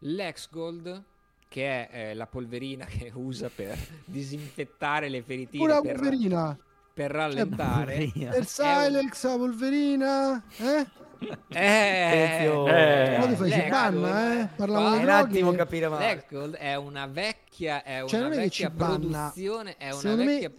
[0.00, 1.04] L'Exgold,
[1.50, 6.58] che è eh, la polverina che usa per disinfettare le feritine Pure la per, polverina.
[6.94, 8.30] per rallentare, Polverina.
[8.30, 10.42] Per Silex, la polverina.
[10.58, 10.86] Eh?
[11.48, 13.16] eh, Attenzione.
[13.16, 14.48] Eh, ci l'Exgold- banna, eh?
[14.56, 16.06] Di un attimo capire male.
[16.06, 19.94] L'Exgold è una vecchia, è Cioè, una non è che ci vecchia produzione, è una
[19.94, 20.52] Secondo me vecchia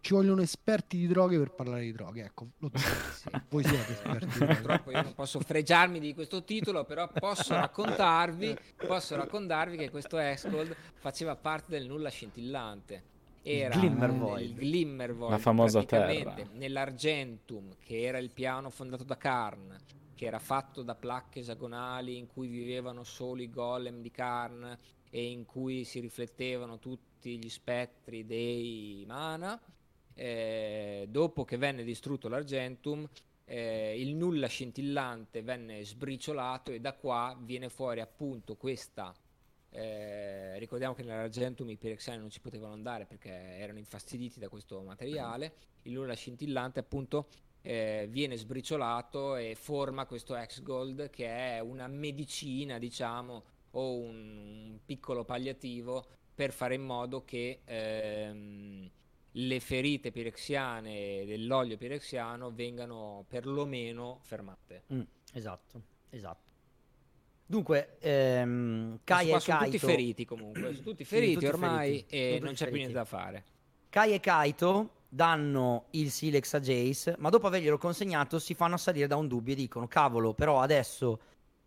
[0.00, 2.24] Ci vogliono esperti di droghe per parlare di droghe.
[2.24, 2.88] Ecco, lo dico.
[3.50, 4.54] Voi siete esperti di droghe.
[4.54, 10.18] Purtroppo io non posso fregiarmi di questo titolo, però posso raccontarvi, posso raccontarvi che questo
[10.18, 13.02] Exgold faceva parte del nulla scintillante.
[13.42, 14.50] Era Glimmervoid.
[14.50, 16.34] il Glimmervoid, La famosa terra.
[16.52, 19.76] Nell'Argentum, che era il piano fondato da Karn,
[20.14, 24.76] che era fatto da placche esagonali in cui vivevano solo i golem di Karn
[25.08, 29.58] e in cui si riflettevano tutti gli spettri dei mana.
[30.14, 33.08] Eh, dopo che venne distrutto l'Argentum,
[33.44, 39.14] eh, il nulla scintillante venne sbriciolato e da qua viene fuori appunto questa.
[39.72, 44.80] eh, ricordiamo che nell'Argentum i Pirexiani non ci potevano andare perché erano infastiditi da questo
[44.82, 45.54] materiale.
[45.82, 47.28] Il nulla scintillante appunto
[47.62, 54.78] eh, viene sbriciolato e forma questo X-Gold che è una medicina, diciamo, o un, un
[54.84, 58.90] piccolo palliativo per fare in modo che ehm,
[59.32, 64.82] le ferite pirexiane dell'olio pirexiano vengano perlomeno fermate.
[64.92, 65.00] Mm,
[65.32, 66.48] esatto, esatto.
[67.46, 72.16] Dunque, ehm, Kai e sono tutti Kaito, feriti comunque, sono tutti feriti tutti ormai feriti,
[72.16, 72.76] e sono non c'è più feriti.
[72.76, 73.44] niente da fare.
[73.88, 79.08] Kai e Kaito danno il Silex a Jace, ma dopo averglielo consegnato si fanno assalire
[79.08, 81.18] da un dubbio e dicono, cavolo, però adesso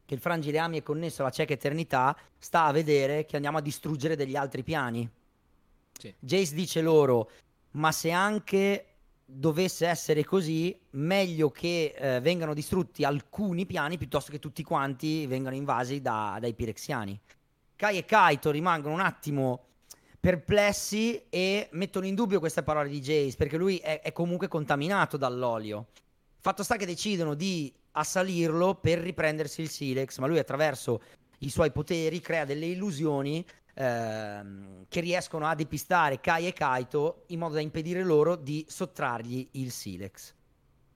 [0.05, 4.15] che il Frangireami è connesso alla cieca eternità, sta a vedere che andiamo a distruggere
[4.15, 5.09] degli altri piani.
[5.97, 6.13] Sì.
[6.17, 7.29] Jace dice loro,
[7.73, 8.87] ma se anche
[9.25, 15.55] dovesse essere così, meglio che eh, vengano distrutti alcuni piani piuttosto che tutti quanti vengano
[15.55, 17.19] invasi da- dai Pirexiani.
[17.75, 19.65] Kai e Kaito rimangono un attimo
[20.19, 25.17] perplessi e mettono in dubbio queste parole di Jace perché lui è, è comunque contaminato
[25.17, 25.87] dall'olio.
[26.39, 31.01] Fatto sta che decidono di assalirlo per riprendersi il Silex, ma lui attraverso
[31.39, 37.39] i suoi poteri crea delle illusioni ehm, che riescono a depistare Kai e Kaito in
[37.39, 40.33] modo da impedire loro di sottrargli il Silex.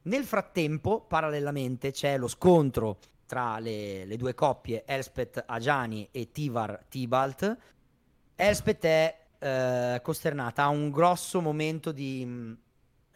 [0.03, 6.85] Nel frattempo, parallelamente, c'è lo scontro tra le, le due coppie Elspeth Ajani e Tivar
[6.87, 7.57] Tibalt.
[8.35, 12.55] Elspeth è eh, costernata, ha un grosso momento di,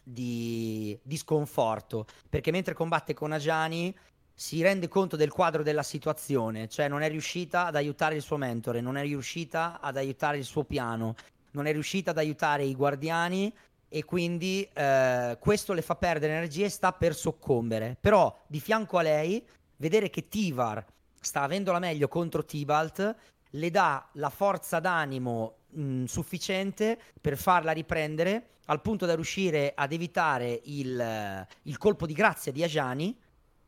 [0.02, 3.96] di, di sconforto perché mentre combatte con Ajani
[4.34, 8.36] si rende conto del quadro della situazione, cioè non è riuscita ad aiutare il suo
[8.36, 11.14] mentore, non è riuscita ad aiutare il suo piano,
[11.52, 13.52] non è riuscita ad aiutare i guardiani
[13.88, 17.96] e quindi eh, questo le fa perdere energie e sta per soccombere.
[18.00, 19.44] Però di fianco a lei,
[19.76, 20.84] vedere che Tivar
[21.20, 23.16] sta avendo la meglio contro Tibalt
[23.50, 29.92] le dà la forza d'animo mh, sufficiente per farla riprendere al punto da riuscire ad
[29.92, 33.16] evitare il, eh, il colpo di grazia di Ajani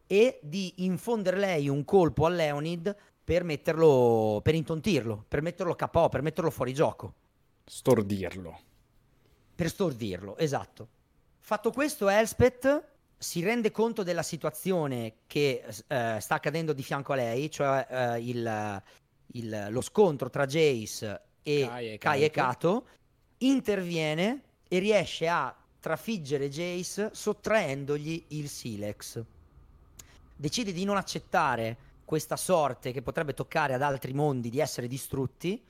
[0.06, 2.94] e di infondere lei un colpo a Leonid
[3.24, 7.14] per metterlo per intontirlo, per metterlo KO, per metterlo fuori gioco,
[7.64, 8.58] Stordirlo.
[9.54, 10.88] per stordirlo, esatto.
[11.38, 12.84] Fatto questo, Elspeth
[13.16, 18.20] si rende conto della situazione che eh, sta accadendo di fianco a lei, cioè eh,
[18.28, 18.82] il,
[19.32, 22.30] il- lo scontro tra Jace e Kai e Kai e.
[22.30, 22.86] Kato,
[23.38, 29.22] interviene e riesce a trafiggere Jace sottraendogli il Silex.
[30.36, 35.62] Decide di non accettare questa sorte che potrebbe toccare ad altri mondi di essere distrutti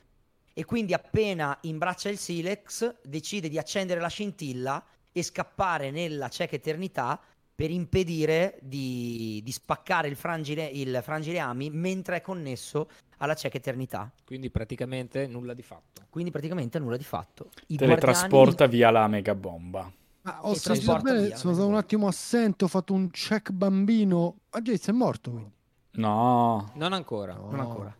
[0.53, 6.57] e quindi appena imbraccia il Silex decide di accendere la scintilla e scappare nella cieca
[6.57, 7.21] eternità
[7.55, 12.89] per impedire di, di spaccare il, frangile, il frangireami mentre è connesso
[13.19, 14.13] alla cieca eternità.
[14.25, 16.03] Quindi praticamente nulla di fatto.
[16.11, 17.51] Quindi praticamente nulla di fatto.
[17.69, 19.91] I Teletrasporta via la mega bomba.
[20.25, 24.37] Ma ho sentito bene, via, sono stato un attimo assente, ho fatto un check bambino.
[24.51, 25.53] Ma Jace è morto quindi.
[25.93, 26.71] No.
[26.75, 27.35] Non ancora.
[27.35, 27.95] Non ancora.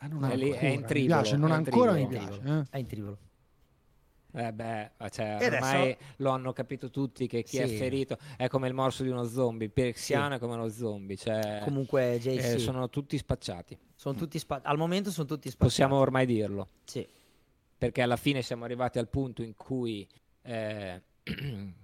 [0.00, 0.60] Ah, non È lì- ancora.
[0.60, 2.40] è in Mi tribolo, piace, non è ancora mi piace.
[2.44, 2.62] eh.
[2.70, 3.18] È in tribolo.
[4.36, 7.76] Eh beh, cioè, E adesso- ormai lo hanno capito tutti che chi è Sì.
[7.76, 11.60] ferito è come il morso di uno zombie, il pirexiano è come uno zombie, cioè
[11.62, 13.78] Comunque, eh, sì, sono tutti spacciati.
[13.94, 15.64] sono tutti spa- al momento sono tutti spacciati.
[15.70, 17.06] Possiamo ormai dirlo, Sì.
[17.78, 20.06] perché alla fine siamo arrivati al punto in cui
[20.46, 21.00] eh,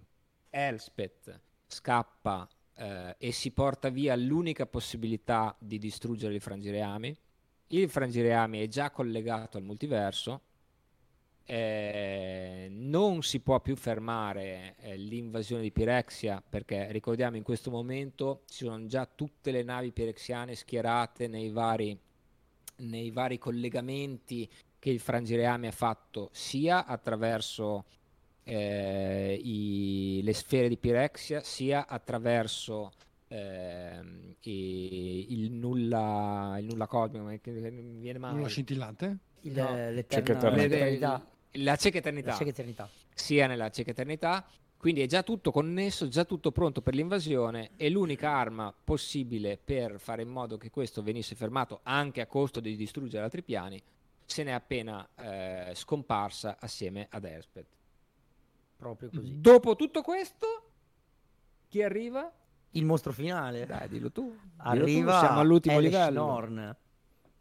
[0.51, 7.17] Elspeth scappa eh, e si porta via l'unica possibilità di distruggere il frangireami.
[7.69, 10.43] Il frangireami è già collegato al multiverso.
[11.45, 18.43] eh, non si può più fermare eh, l'invasione di Pirexia perché ricordiamo in questo momento
[18.49, 21.99] ci sono già tutte le navi pirexiane schierate nei vari,
[22.77, 27.85] nei vari collegamenti che il Frangireame ha fatto sia attraverso
[28.45, 32.91] eh, i- le sfere di Pirexia sia attraverso
[33.33, 39.19] ehm, i- il nulla il nulla cosmico ma che- che mi viene male Nulla scintillante?
[39.43, 39.73] Il- No.
[39.91, 41.25] l'eternità.
[41.53, 42.89] la cieca eternità La cieca eternità.
[43.15, 44.45] sia nella cieca eternità
[44.77, 50.01] quindi è già tutto connesso, già tutto pronto per l'invasione e l'unica arma possibile per
[50.01, 53.81] fare in modo che questo venisse fermato anche a costo di distruggere altri piani
[54.25, 57.67] se n'è appena eh, scomparsa assieme ad Elspeth.
[58.81, 59.39] Proprio così.
[59.39, 60.47] Dopo tutto questo,
[61.69, 62.33] chi arriva?
[62.71, 63.67] Il mostro finale.
[63.67, 64.23] Dai, dillo tu.
[64.31, 66.25] dillo tu, Arriva Siamo all'ultimo Elish livello.
[66.25, 66.77] Norn.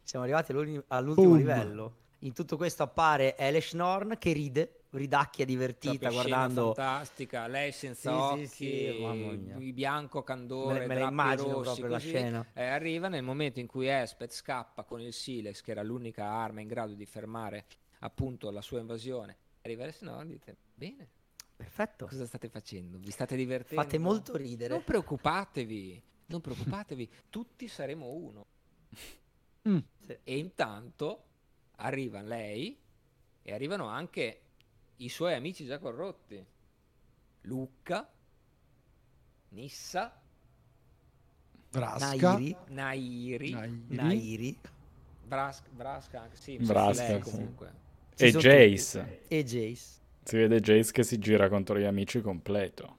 [0.02, 0.52] Siamo arrivati
[0.88, 1.36] all'ultimo, Boom.
[1.38, 1.94] livello.
[2.20, 8.46] In tutto questo appare Elish Norn che ride, ridacchia divertita guardando fantastica, lei senza Sì,
[8.46, 9.56] sì, occhi, sì, mia.
[9.56, 12.08] il bianco candore, Me- me la immagino rossi, proprio la così.
[12.08, 12.46] scena.
[12.52, 16.60] Eh, arriva nel momento in cui Espet scappa con il Silex, che era l'unica arma
[16.60, 17.64] in grado di fermare
[18.00, 19.36] appunto la sua invasione.
[19.62, 21.08] Arriva il no, dite, bene,
[21.60, 22.06] Perfetto.
[22.06, 22.96] cosa state facendo?
[22.96, 23.82] Vi state divertendo?
[23.82, 24.72] Fate molto ridere.
[24.72, 28.46] Non preoccupatevi, non preoccupatevi, tutti saremo uno.
[29.68, 29.78] Mm.
[30.06, 30.16] Sì.
[30.24, 31.24] E intanto
[31.76, 32.78] arriva lei
[33.42, 34.40] e arrivano anche
[34.96, 36.42] i suoi amici già corrotti.
[37.42, 38.10] Lucca,
[39.50, 40.18] Nissa,
[41.72, 42.32] Vrasca.
[42.32, 43.84] Nairi, Nairi, Nairi.
[43.88, 44.58] Nairi
[45.24, 47.48] Bras- Brasca, sì, Brasca, lei sì.
[48.16, 49.22] E Jace.
[49.28, 49.99] e Jace.
[50.30, 52.98] Si vede Jace che si gira contro gli amici completo.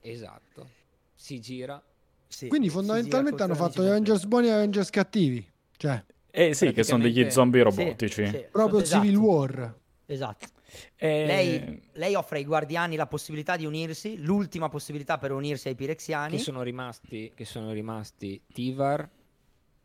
[0.00, 0.68] Esatto.
[1.14, 1.80] Si gira.
[2.26, 5.48] Sì, Quindi fondamentalmente gira hanno fatto gli Avengers buoni e gli Avengers cattivi.
[5.76, 8.26] Cioè, Eh sì, che sono degli zombie Sì, robotici.
[8.26, 9.78] sì, proprio esatto, Civil War.
[10.06, 10.48] Esatto.
[10.96, 15.76] E- Lei, lei offre ai guardiani la possibilità di unirsi, l'ultima possibilità per unirsi ai
[15.76, 16.36] pirexiani.
[16.36, 19.08] Che sono rimasti, che sono rimasti Tivar,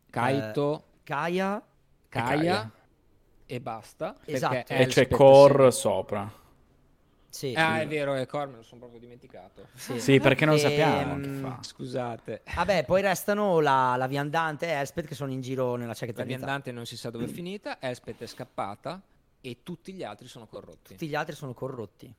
[0.09, 1.63] Kaito, Kaya,
[2.09, 2.71] Kaya, Kaya.
[3.45, 4.17] e basta.
[4.25, 4.73] Esatto.
[4.73, 6.45] E c'è Core sopra.
[7.37, 9.67] Sì, Ah, è vero, è Core, me lo sono proprio dimenticato.
[9.75, 9.99] sì.
[9.99, 11.59] Sì, perché non Ehm, sappiamo che fa.
[11.61, 12.41] Scusate.
[12.55, 16.23] Vabbè, poi restano la, la viandante e Elspeth che sono in giro nella cieca La
[16.23, 18.99] viandante non si sa dove è finita, Elspeth è scappata
[19.39, 20.93] e tutti gli altri sono corrotti.
[20.93, 22.11] Tutti gli altri sono corrotti.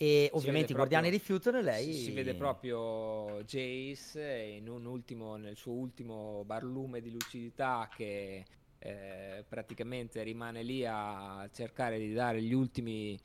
[0.00, 1.92] E ovviamente i guardiani rifiutano e lei...
[1.92, 4.22] Si, si vede proprio Jace
[4.56, 8.44] in un ultimo, nel suo ultimo barlume di lucidità che
[8.78, 13.18] eh, praticamente rimane lì a cercare di dare gli ultimi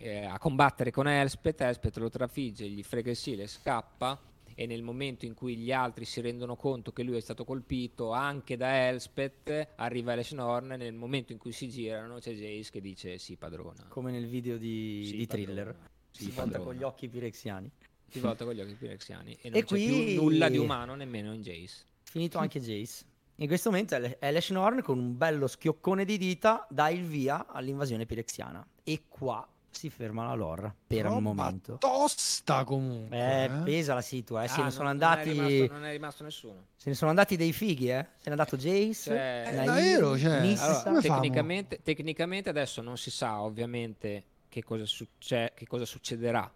[0.00, 1.60] eh, a combattere con Elspeth.
[1.60, 4.18] Elspeth lo trafigge, gli frega il sile, scappa.
[4.54, 8.12] E nel momento in cui gli altri si rendono conto che lui è stato colpito
[8.12, 10.72] anche da Elspeth, arriva Eleshnorn.
[10.72, 13.86] E nel momento in cui si girano, c'è Jace che dice: Sì, padrona.
[13.88, 15.74] Come nel video di, Sì, di thriller.
[16.10, 17.70] Sì, si volta con gli occhi pirexiani.
[18.08, 20.94] Si volta con gli occhi pirexiani e non E c'è qui- più nulla di umano
[20.96, 21.84] nemmeno in Jace.
[22.02, 23.04] Finito anche Jace.
[23.36, 27.46] In questo momento El- Elesh Norn con un bello schioccone di dita dà il via
[27.46, 28.66] all'invasione pirexiana.
[28.82, 31.76] E qua si ferma la lore per un Roba momento.
[31.78, 33.16] Tosta comunque.
[33.16, 33.48] Eh, eh.
[33.64, 34.48] pesa la situa, eh.
[34.48, 35.34] Se Ah, ne sono non- andati.
[35.34, 36.66] Non è, rimasto, non è rimasto nessuno.
[36.76, 38.06] Se ne sono andati dei fighi, eh.
[38.16, 38.92] Se n'è andato Jace.
[39.10, 40.82] Cioè- Eh, Nair, davvero, cioè, Nissa.
[40.84, 41.00] allora?
[41.00, 46.50] Tecnicamente, tecnicamente adesso non si sa ovviamente che cosa, succe- che cosa succederà.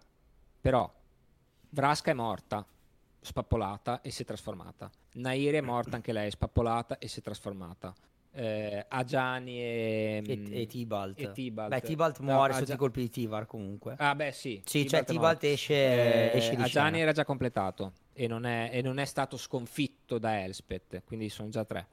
[0.61, 0.91] Però
[1.69, 2.65] Vrasca è morta,
[3.21, 4.89] spappolata e si è trasformata.
[5.13, 7.93] Nairi è morta anche lei, spappolata e si è trasformata.
[8.37, 11.17] Eh, Agiani e, E, e Tibalt.
[11.19, 11.69] e Tibalt.
[11.69, 13.95] Beh, Tibalt No, muore Agia- sotto i colpi di Tivar comunque.
[13.97, 14.61] Ah, beh, sì.
[14.65, 15.45] Sì, cioè è Tibalt morto.
[15.47, 16.97] esce, Eh, esce di scena.
[16.97, 21.47] era già completato e non, è, e non è stato sconfitto da Elspeth, quindi sono
[21.47, 21.87] già tre.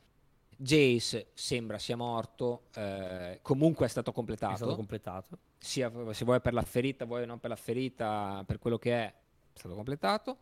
[0.57, 5.39] Jace sembra sia morto, eh, comunque è stato È completato, stato completato.
[5.59, 9.07] sia se vuoi per la ferita, vuoi non per la ferita, per quello che è,
[9.07, 9.13] è
[9.59, 10.37] stato completato.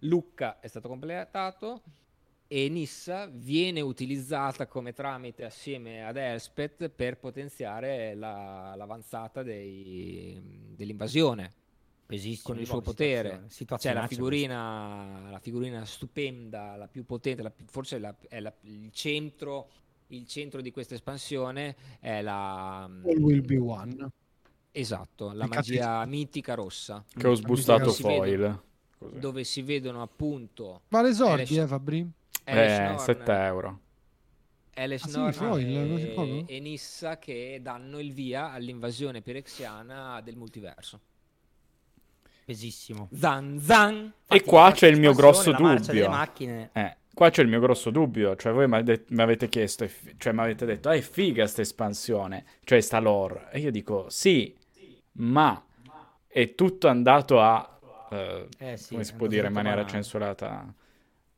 [0.00, 1.82] Lucca è stato completato
[2.50, 10.40] e Nissa viene utilizzata come tramite assieme ad Elspeth per potenziare la- l'avanzata dei-
[10.74, 11.52] dell'invasione
[12.06, 12.54] Pesissimo.
[12.54, 13.28] con il suo potere.
[13.28, 18.16] situazione- C'è situazionaccia la figurina, la figurina stupenda, la più potente, la più- forse la-
[18.28, 19.68] è la- il, centro,
[20.06, 24.08] il centro di questa espansione è la, All will be one.
[24.72, 28.58] Esatto, la Il magia mitica rossa, Che ho sbustato foil.
[28.98, 29.18] Così.
[29.18, 32.10] dove si vedono appunto Vale soldi, Alice- eh, Fabri?
[32.44, 33.80] Eh, Norn- 7 euro.
[34.74, 36.26] Alice Ah, sì, Norn foil, così poco?
[36.26, 41.00] e, e Nissa che danno il via all'invasione pirexiana del multiverso.
[42.44, 43.08] Pesissimo.
[43.12, 43.94] Zan zan!
[43.94, 46.10] E Infatti, qua infatti, c'è il mio grosso dubbio.
[46.72, 48.36] Eh, qua c'è il mio grosso dubbio.
[48.36, 49.86] Cioè, voi mi avete chiesto,
[50.16, 53.48] cioè, mi avete detto, ah, è figa sta espansione, cioè sta lore.
[53.52, 54.56] E io dico, sì,
[55.12, 55.62] ma
[56.26, 57.77] è tutto andato a,
[58.10, 59.84] eh, Eh sì, come si può dire in maniera banale.
[59.84, 60.72] censurata,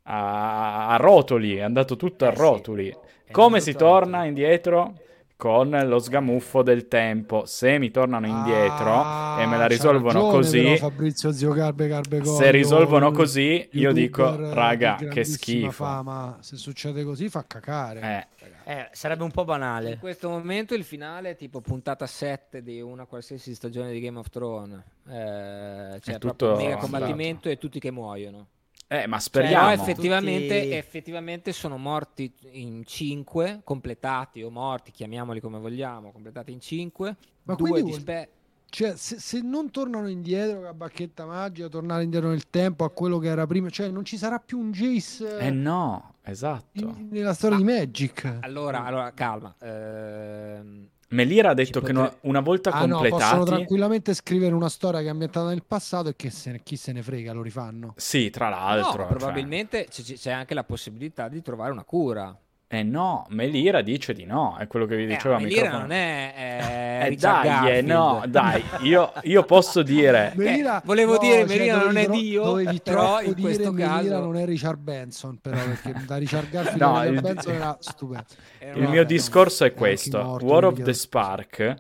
[0.05, 2.39] a, a rotoli, è andato tutto a Eh sì.
[2.39, 2.89] rotoli.
[3.25, 4.95] È Come si torna indietro?
[5.41, 7.47] Con lo sgamuffo del tempo.
[7.47, 8.91] Se mi tornano indietro
[9.39, 13.91] e me la Ah, risolvono così, Fabrizio Zio Garbe Garbe se Coglio, risolvono così, io
[13.93, 15.71] dico, di raga, che schifo.
[15.71, 16.37] Fama.
[16.41, 18.29] Se succede così fa cacare.
[18.43, 19.99] Eh, Eh, sarebbe un po' In banale.
[19.99, 24.29] questo momento il finale è tipo puntata 7 di una qualsiasi stagione di Game of
[24.29, 24.79] Thrones.
[25.09, 28.47] Eh, c'è È tutto mega combattimento e tutti che muoiono.
[28.93, 29.71] Eh, ma Però speriamo.
[29.71, 36.59] effettivamente, Tutti- effettivamente sono morti in 5, completati o morti, chiamiamoli come vogliamo, completati in
[36.61, 37.17] 5.
[37.45, 38.29] Ma due quindi di vuol- spe-
[38.69, 42.91] Cioè, se, se non tornano indietro con la bacchetta magica, tornare indietro nel tempo a
[42.91, 46.81] quello che era prima, cioè non ci sarà più un Jace Eh no, esatto.
[46.81, 48.39] in- nella storia di Magic.
[48.41, 49.55] Allora, allora calma.
[49.61, 53.45] ehm, Melira ha detto che potre- no- una volta Ah no, possono completati...
[53.47, 56.93] tranquillamente scrivere una storia che è ambientata nel passato e che se ne- chi se
[56.93, 57.95] ne frega, lo rifanno.
[57.97, 59.03] sì, tra no, l'altro.
[59.03, 62.37] ma cioè- probabilmente c'è anche la possibilità di trovare una cura.
[62.73, 65.83] Eh no, Melira dice di no, è quello che vi Eh, dicevo a Melira microfono.
[65.89, 67.51] non è eh, Eh, Richard dai, eh,
[67.83, 67.89] Garfield.
[67.89, 70.33] no, dai, io, io posso dire...
[70.37, 74.37] Melira- volevo dire, Melira non è Dio, dovevi però in dire questo Melira caso- non
[74.37, 78.25] è Richard Benson, però perché da Richard Garfield No, il- Benson era stupendo.
[78.61, 80.23] Era Il una- mio no, discorso è questo.
[80.23, 81.75] morto, War of the Spark,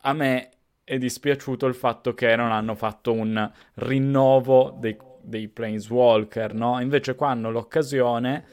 [0.00, 0.48] a me
[0.82, 6.80] è dispiaciuto il fatto che non hanno fatto un rinnovo dei, dei Planeswalker, no?
[6.80, 8.44] Invece qua hanno l'occasione,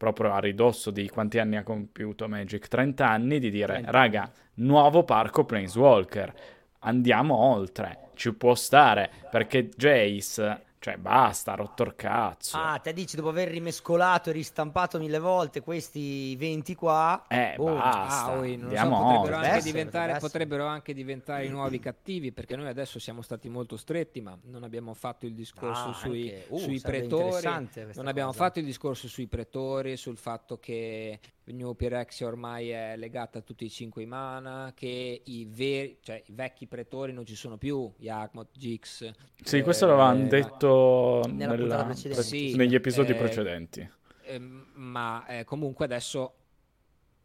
[0.00, 3.90] proprio a ridosso di quanti anni ha compiuto Magic, 30 anni, di dire, 30.
[3.90, 6.32] raga, nuovo parco Planeswalker,
[6.78, 12.56] andiamo oltre, ci può stare, perché Jace, cioè basta, ha rotto il cazzo.
[12.56, 17.26] Ah, te dici dopo aver rimescolato e ristampato mille volte questi 20 qua.
[17.28, 18.24] Eh, boh, basta.
[18.32, 21.78] Ah, oi, non lo so, Andiamo potrebbero, anche essere, diventare, potrebbero anche diventare i nuovi
[21.80, 25.92] cattivi perché noi adesso siamo stati molto stretti ma non abbiamo fatto il discorso Ah,
[25.92, 27.46] sui, anche- uh, sui pretori
[27.94, 28.44] non abbiamo cosa.
[28.44, 33.64] fatto il discorso sui pretori sul fatto che New Pyrexia ormai è legata a tutti
[33.64, 38.50] i cinque mana che i, veri, cioè, i vecchi pretori non ci sono più Yakmot,
[38.56, 39.12] Jix
[39.42, 42.22] Sì, eh, questo l'avevano ma- detto Nella nella- puntata precedente.
[42.22, 43.90] Sì, negli episodi eh, precedenti.
[44.26, 46.34] Ehm, ma eh, comunque adesso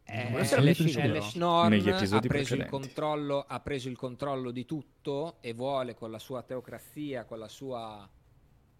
[0.02, 1.34] eh, Elish-.
[1.36, 2.70] Norn Negli episodi ha preso, il precedenti.
[2.70, 7.48] controllo, ha preso il controllo di tutto e vuole con la sua teocrazia, con la
[7.48, 8.08] sua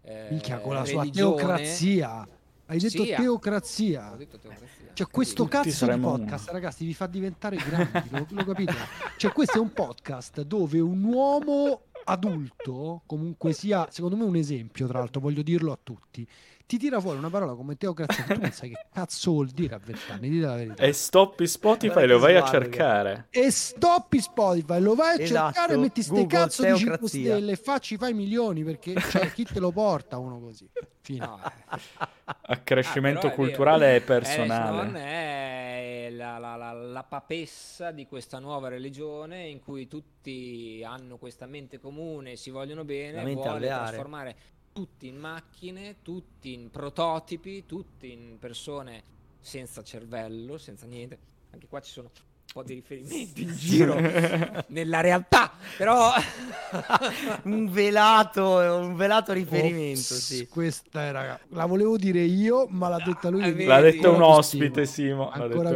[0.01, 2.27] eh, Minchia, con la sua teocrazia.
[2.69, 4.11] Hai detto Sì, ha- teocrazia.
[4.11, 4.91] Ho detto teocrazia.
[4.93, 8.73] Cioè, questo Tutti cazzo di podcast, ragazzi, vi fa diventare grandi, lo, lo capite?
[9.15, 14.87] Cioè, questo è un podcast dove un uomo adulto, comunque sia, secondo me un esempio,
[14.87, 16.27] tra l'altro, voglio dirlo a tutti,
[16.67, 19.75] ti tira fuori una parola come teocrazia che tu non sai che cazzo vuol dire
[19.75, 20.83] a vent'anni, dite la verità.
[20.83, 23.27] E stoppi Spotify e lo vai a cercare.
[23.31, 27.19] E stoppi Spotify, lo vai a Esatto, cercare, metti ste Google cazzo di 5 teocrazia.
[27.35, 30.69] stelle e facci fai milioni perché cioè, chi te lo porta uno così?
[31.01, 31.25] Fine.
[31.25, 32.05] No, eh.
[32.49, 34.75] Accrescimento Ah, culturale e personale.
[34.75, 41.17] Norn è la, la- la- la papessa di questa nuova religione in cui tutti hanno
[41.17, 43.67] questa mente comune, si vogliono bene, alveare.
[43.85, 44.35] trasformare
[44.77, 49.01] tutti in macchine, tutti in prototipi, tutti in persone
[49.39, 51.17] senza cervello, senza niente.
[51.49, 52.11] Anche qua ci sono
[52.57, 53.95] po' di riferimenti in giro
[54.67, 56.11] nella realtà, però
[57.43, 60.47] un velato, un velato riferimento, Ops, sì.
[60.47, 63.41] Questa era la volevo dire io, ma l'ha detta lui.
[63.41, 63.97] Ah, quindi L'ha vedi?
[63.97, 64.85] detto un ospite.
[64.85, 65.31] Simo.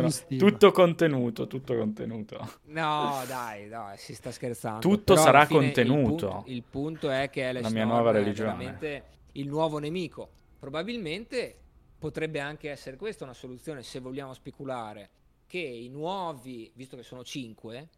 [0.09, 0.39] stima.
[0.39, 2.37] Tutto contenuto, tutto contenuto.
[2.65, 4.79] No, dai, dai, si sta scherzando.
[4.79, 6.25] Tutto Però sarà fine contenuto.
[6.25, 9.03] Il punto, il punto è che Alex La mia nuova è religione.
[9.33, 10.29] il nuovo nemico.
[10.57, 11.57] Probabilmente
[11.99, 15.09] potrebbe anche essere questa una soluzione se vogliamo speculare
[15.51, 17.89] che i nuovi, visto che sono cinque,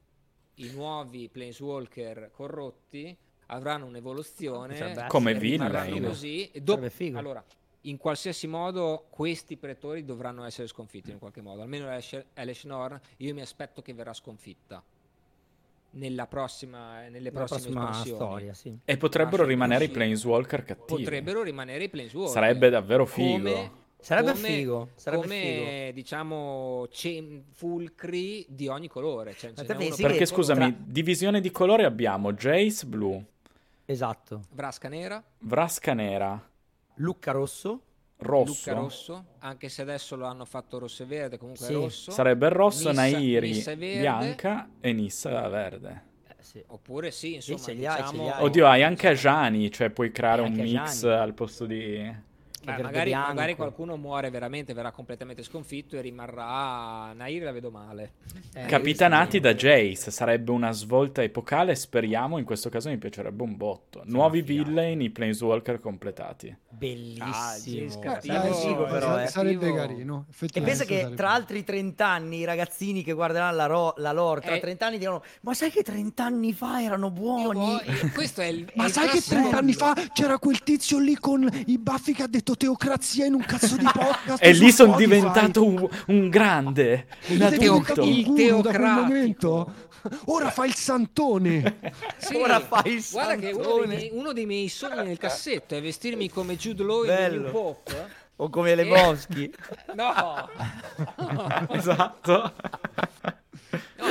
[0.56, 3.16] i nuovi Planeswalker corrotti
[3.48, 5.06] avranno un'evoluzione.
[5.08, 6.02] Come villain.
[6.04, 7.44] così e dopo- allora
[7.82, 11.88] in qualsiasi modo questi pretori dovranno essere sconfitti in qualche modo almeno
[12.64, 14.82] Norn io mi aspetto che verrà sconfitta
[15.92, 18.76] nella prossima nelle La prossime prossima espansioni storia, sì.
[18.84, 19.90] E potrebbero rimanere i.
[19.90, 21.04] Planeswalker cattivi.
[21.04, 23.48] potrebbero rimanere i Planeswalker Sarebbe davvero figo.
[23.48, 23.72] come,
[24.04, 29.34] Sarebbe come, figo, sarebbe come diciamo ce- fulcri di ogni colore.
[29.34, 33.24] Cioè, ce che- Perché scusami, tra- divisione di colori abbiamo Jace blu,
[33.86, 34.42] Esatto.
[34.52, 36.42] Vrasca nera, Vrasca nera,
[36.96, 37.82] Lucca rosso.
[38.18, 38.70] rosso.
[38.70, 41.72] Lucca rosso, anche se adesso lo hanno fatto rosso e verde, comunque Sì.
[41.74, 42.12] è rosso.
[42.12, 46.04] Sarebbe il rosso, Nissa- Nairi Nissa bianca e Nissa verde.
[46.30, 46.64] Eh, sì.
[46.68, 48.44] Oppure sì, insomma, ce li hai, ce diciamo- li hai.
[48.44, 51.22] Oddio, hai anche Ajani, cioè puoi creare un mix Ajani.
[51.22, 52.32] al posto di...
[52.64, 57.12] Che Beh, magari, magari qualcuno muore veramente, verrà completamente sconfitto e rimarrà.
[57.14, 58.14] Nairi la vedo male.
[58.54, 59.56] Eh, Capitanati io da sì.
[59.58, 64.02] Jace, sarebbe una svolta epocale, speriamo, in questo caso mi piacerebbe un botto.
[64.06, 64.70] Nuovi una figata.
[64.70, 66.56] villain, i Planeswalker completati.
[66.70, 67.26] Bellissimo.
[67.26, 67.88] Ah, Eh, sì,
[68.68, 69.28] figo, però, eh.
[69.28, 70.26] sarebbe carino.
[70.40, 74.12] E pensa che sarebbe- tra altri 30 anni i ragazzini che guarderanno la, ro- la
[74.14, 74.60] lore tra Eh.
[74.62, 77.60] 30 anni dicono Ma sai che 30 anni fa erano Io buoni?
[77.60, 77.82] voglio-
[78.14, 78.66] questo è il.
[78.66, 81.78] è Ma il sai che prossimo- 30 anni fa c'era quel tizio lì con i
[81.78, 84.44] baffi che ha detto teocrazia in un cazzo di podcast?
[84.44, 88.02] E lì sono diventato un, un grande, diventato adulto.
[88.04, 89.02] un Il teocratico.
[89.02, 89.74] momento?
[90.26, 91.80] Ora fa il santone.
[92.18, 93.96] Sì, Ora fai il Guarda che uno dei, santone.
[93.96, 97.10] miei, uno dei miei sogni nel cassetto è vestirmi come Jude Law in.
[97.42, 98.10] New Pop.
[98.38, 99.54] O come le Boschi.
[99.96, 100.50] No,
[101.70, 102.54] Esatto.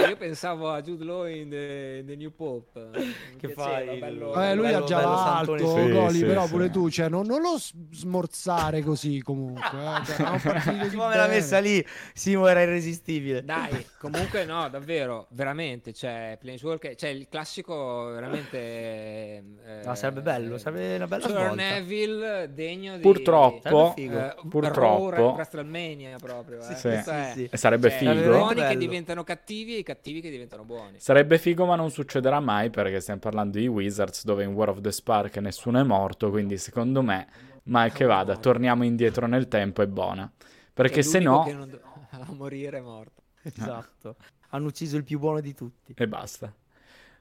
[0.01, 2.91] No, io pensavo a Jude Law in The, the New Pop.
[3.39, 5.57] Che fai bello- Eh, lui bello- ha già bello alto.
[5.59, 6.51] Sì, Goli, sì, però sì.
[6.53, 7.59] pure tu, cioè, non, non lo
[7.91, 9.63] smorzare così comunque.
[9.63, 10.05] Eh,
[10.41, 11.85] cioè, Simo me l'ha messa lì,
[12.15, 13.45] Simo era irresistibile.
[13.45, 18.59] Dai, comunque no, davvero, veramente, cioè, Planeswalker, cioè il classico veramente...
[18.59, 19.43] eh,
[19.85, 21.55] No, sarebbe bello, sarebbe una bella Sir.
[21.55, 23.03] Neville degno di...
[23.03, 24.19] Purtroppo, Sarebbe figo.
[24.19, 26.59] eh, purtroppo- Raw WrestleMania proprio.
[26.61, 26.75] eh.
[26.75, 27.01] Sì,
[27.35, 27.49] sì.
[27.51, 28.13] E sarebbe cioè, figo.
[28.13, 30.99] I buoni che diventano cattivi i cattivi che diventano buoni.
[30.99, 34.81] Sarebbe figo, ma non succederà mai perché stiamo parlando di Wizards, dove in War of
[34.81, 36.31] the Spark nessuno è morto.
[36.31, 37.29] Quindi, secondo me,
[37.65, 40.31] mal che vada, torniamo indietro nel tempo, è buona.
[40.73, 41.81] Perché se no, che non do-
[42.11, 43.21] a morire è morto.
[43.45, 44.17] Esatto.
[44.51, 45.95] Hanno ucciso il più buono di tutti.
[45.97, 46.47] e basta.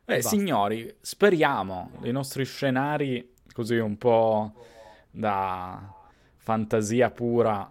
[0.05, 0.29] Eh, E basta.
[0.29, 4.53] signori, speriamo i nostri scenari, così un po'
[5.09, 5.93] da
[6.37, 7.69] fantasia pura,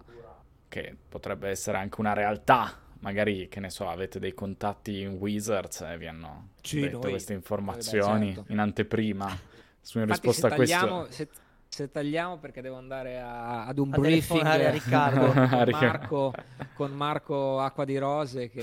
[0.69, 2.73] che potrebbe essere anche una realtà.
[3.01, 7.11] Magari, che ne so, avete dei contatti in Wizards e vi hanno Sì, detto noi.
[7.11, 8.53] queste Eh, informazioni beh, certo.
[8.53, 9.39] in anteprima.
[9.81, 10.79] Su in Infatti, risposta se a questo...
[10.79, 11.29] tagliamo, se,
[11.69, 15.27] se tagliamo perché devo andare a- ad un A briefing a Riccardo.
[15.33, 15.87] con, A Riccardo.
[15.87, 16.33] Marco,
[16.75, 18.63] con Marco Acqua di Rose che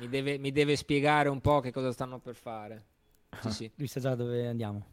[0.00, 2.84] mi deve, mi deve spiegare un po' che cosa stanno per fare.
[3.40, 3.72] Sì, sì.
[3.76, 4.86] Lui sa già dove andiamo.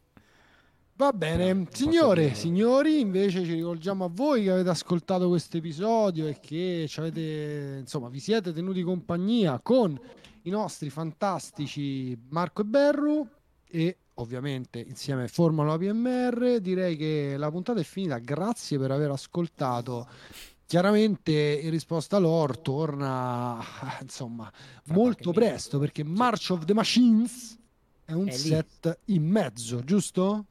[1.02, 6.28] Va bene, posso signore, signori, invece ci rivolgiamo a voi che avete ascoltato questo episodio
[6.28, 10.00] e che ci avete, insomma, vi siete tenuti compagnia con
[10.42, 13.28] i nostri fantastici Marco e Berru
[13.68, 16.60] e ovviamente insieme Formula PMR.
[16.60, 20.06] Direi che la puntata è finita, grazie per aver ascoltato.
[20.64, 23.60] Chiaramente in risposta all'Or torna,
[24.00, 24.48] insomma,
[24.84, 27.58] molto presto perché March of the Machines
[28.04, 30.46] è un È set in mezzo, giusto?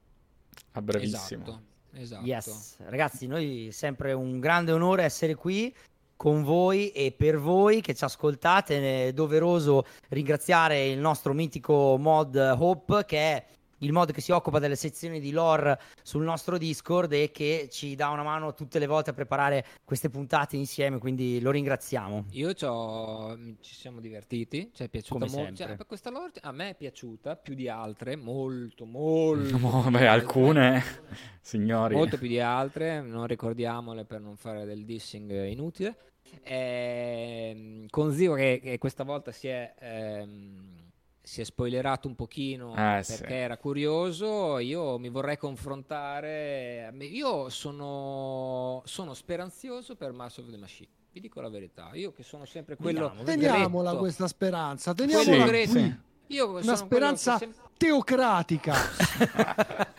[0.74, 1.44] A brevissimo.
[1.44, 1.62] Esatto.
[1.94, 2.26] esatto.
[2.26, 5.74] Yes, ragazzi, noi è sempre un grande onore essere qui
[6.16, 9.08] con voi e per voi che ci ascoltate.
[9.08, 13.46] È doveroso ringraziare il nostro mitico mod Hope che è
[13.82, 17.96] il mod che si occupa delle sezioni di lore sul nostro Discord e che ci
[17.96, 22.26] dà una mano tutte le volte a preparare queste puntate insieme, quindi lo ringraziamo.
[22.32, 25.56] Io ci siamo divertiti, ci è piaciuta molto.
[25.56, 29.60] Cioè, questa lore a me è piaciuta più di altre, molto, molto.
[29.72, 30.84] No, beh, alcune,
[31.42, 31.96] signori.
[31.96, 35.96] Molto più di altre, non ricordiamole per non fare del dissing inutile.
[36.44, 40.81] Ehm, con Zio che, che questa volta si è, ehm,
[41.24, 43.34] si è spoilerato un pochino Eh, perché sì.
[43.34, 46.92] era curioso, io mi vorrei confrontare.
[47.00, 51.92] Io sono, sono speranzioso per Mass of the Machine, vi dico la verità.
[51.94, 53.10] Io che sono sempre quello...
[53.10, 55.96] Vediamo, Teniamola gretto, questa speranza, teniamola Sì, sì.
[56.28, 58.74] Io Una speranza che sem- teocratica.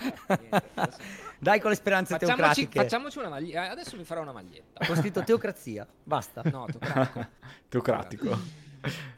[1.38, 2.80] Dai con le speranze Facciamoci, teocratiche.
[2.82, 3.70] facciamoci una maglietta.
[3.70, 4.90] Adesso mi farò una maglietta.
[4.90, 6.40] Ho scritto teocrazia, basta.
[6.44, 7.26] No, teocratico.
[7.68, 8.38] Teocratico.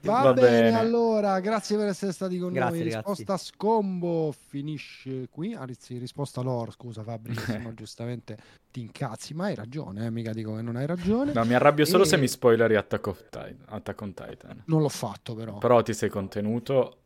[0.02, 2.90] Va, bene, allora, grazie per essere stati con Grazie, noi.
[2.90, 3.06] ragazzi.
[3.22, 5.54] Risposta scombo finisce qui.
[5.54, 7.34] Anzi, risposta loro, scusa Fabri,
[7.74, 8.36] giustamente
[8.70, 11.32] ti incazzi, ma hai ragione, eh, mica dico che non hai ragione.
[11.32, 14.62] No, mi arrabbio solo E- se mi spoileri Attack, of Titan, Attack on Titan.
[14.66, 15.58] Non l'ho fatto però.
[15.58, 16.98] Però ti sei contenuto.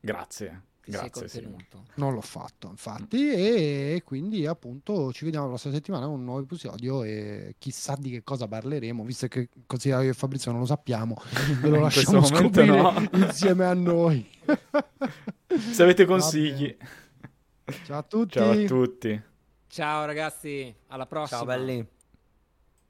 [0.00, 0.62] Grazie.
[0.86, 1.46] Grazie, sì.
[1.94, 6.42] Non l'ho fatto, infatti, e quindi appunto ci vediamo la prossima settimana con un nuovo
[6.42, 11.16] episodio e chissà di che cosa parleremo, visto che considerato che Fabrizio non lo sappiamo,
[11.60, 13.08] ve lo lasciamo scoprire no.
[13.12, 14.28] insieme a noi.
[15.72, 16.76] Se avete consigli.
[17.84, 18.32] Ciao a tutti.
[18.38, 19.22] Ciao a tutti.
[19.68, 21.38] Ciao ragazzi, alla prossima.
[21.38, 21.92] Ciao belli.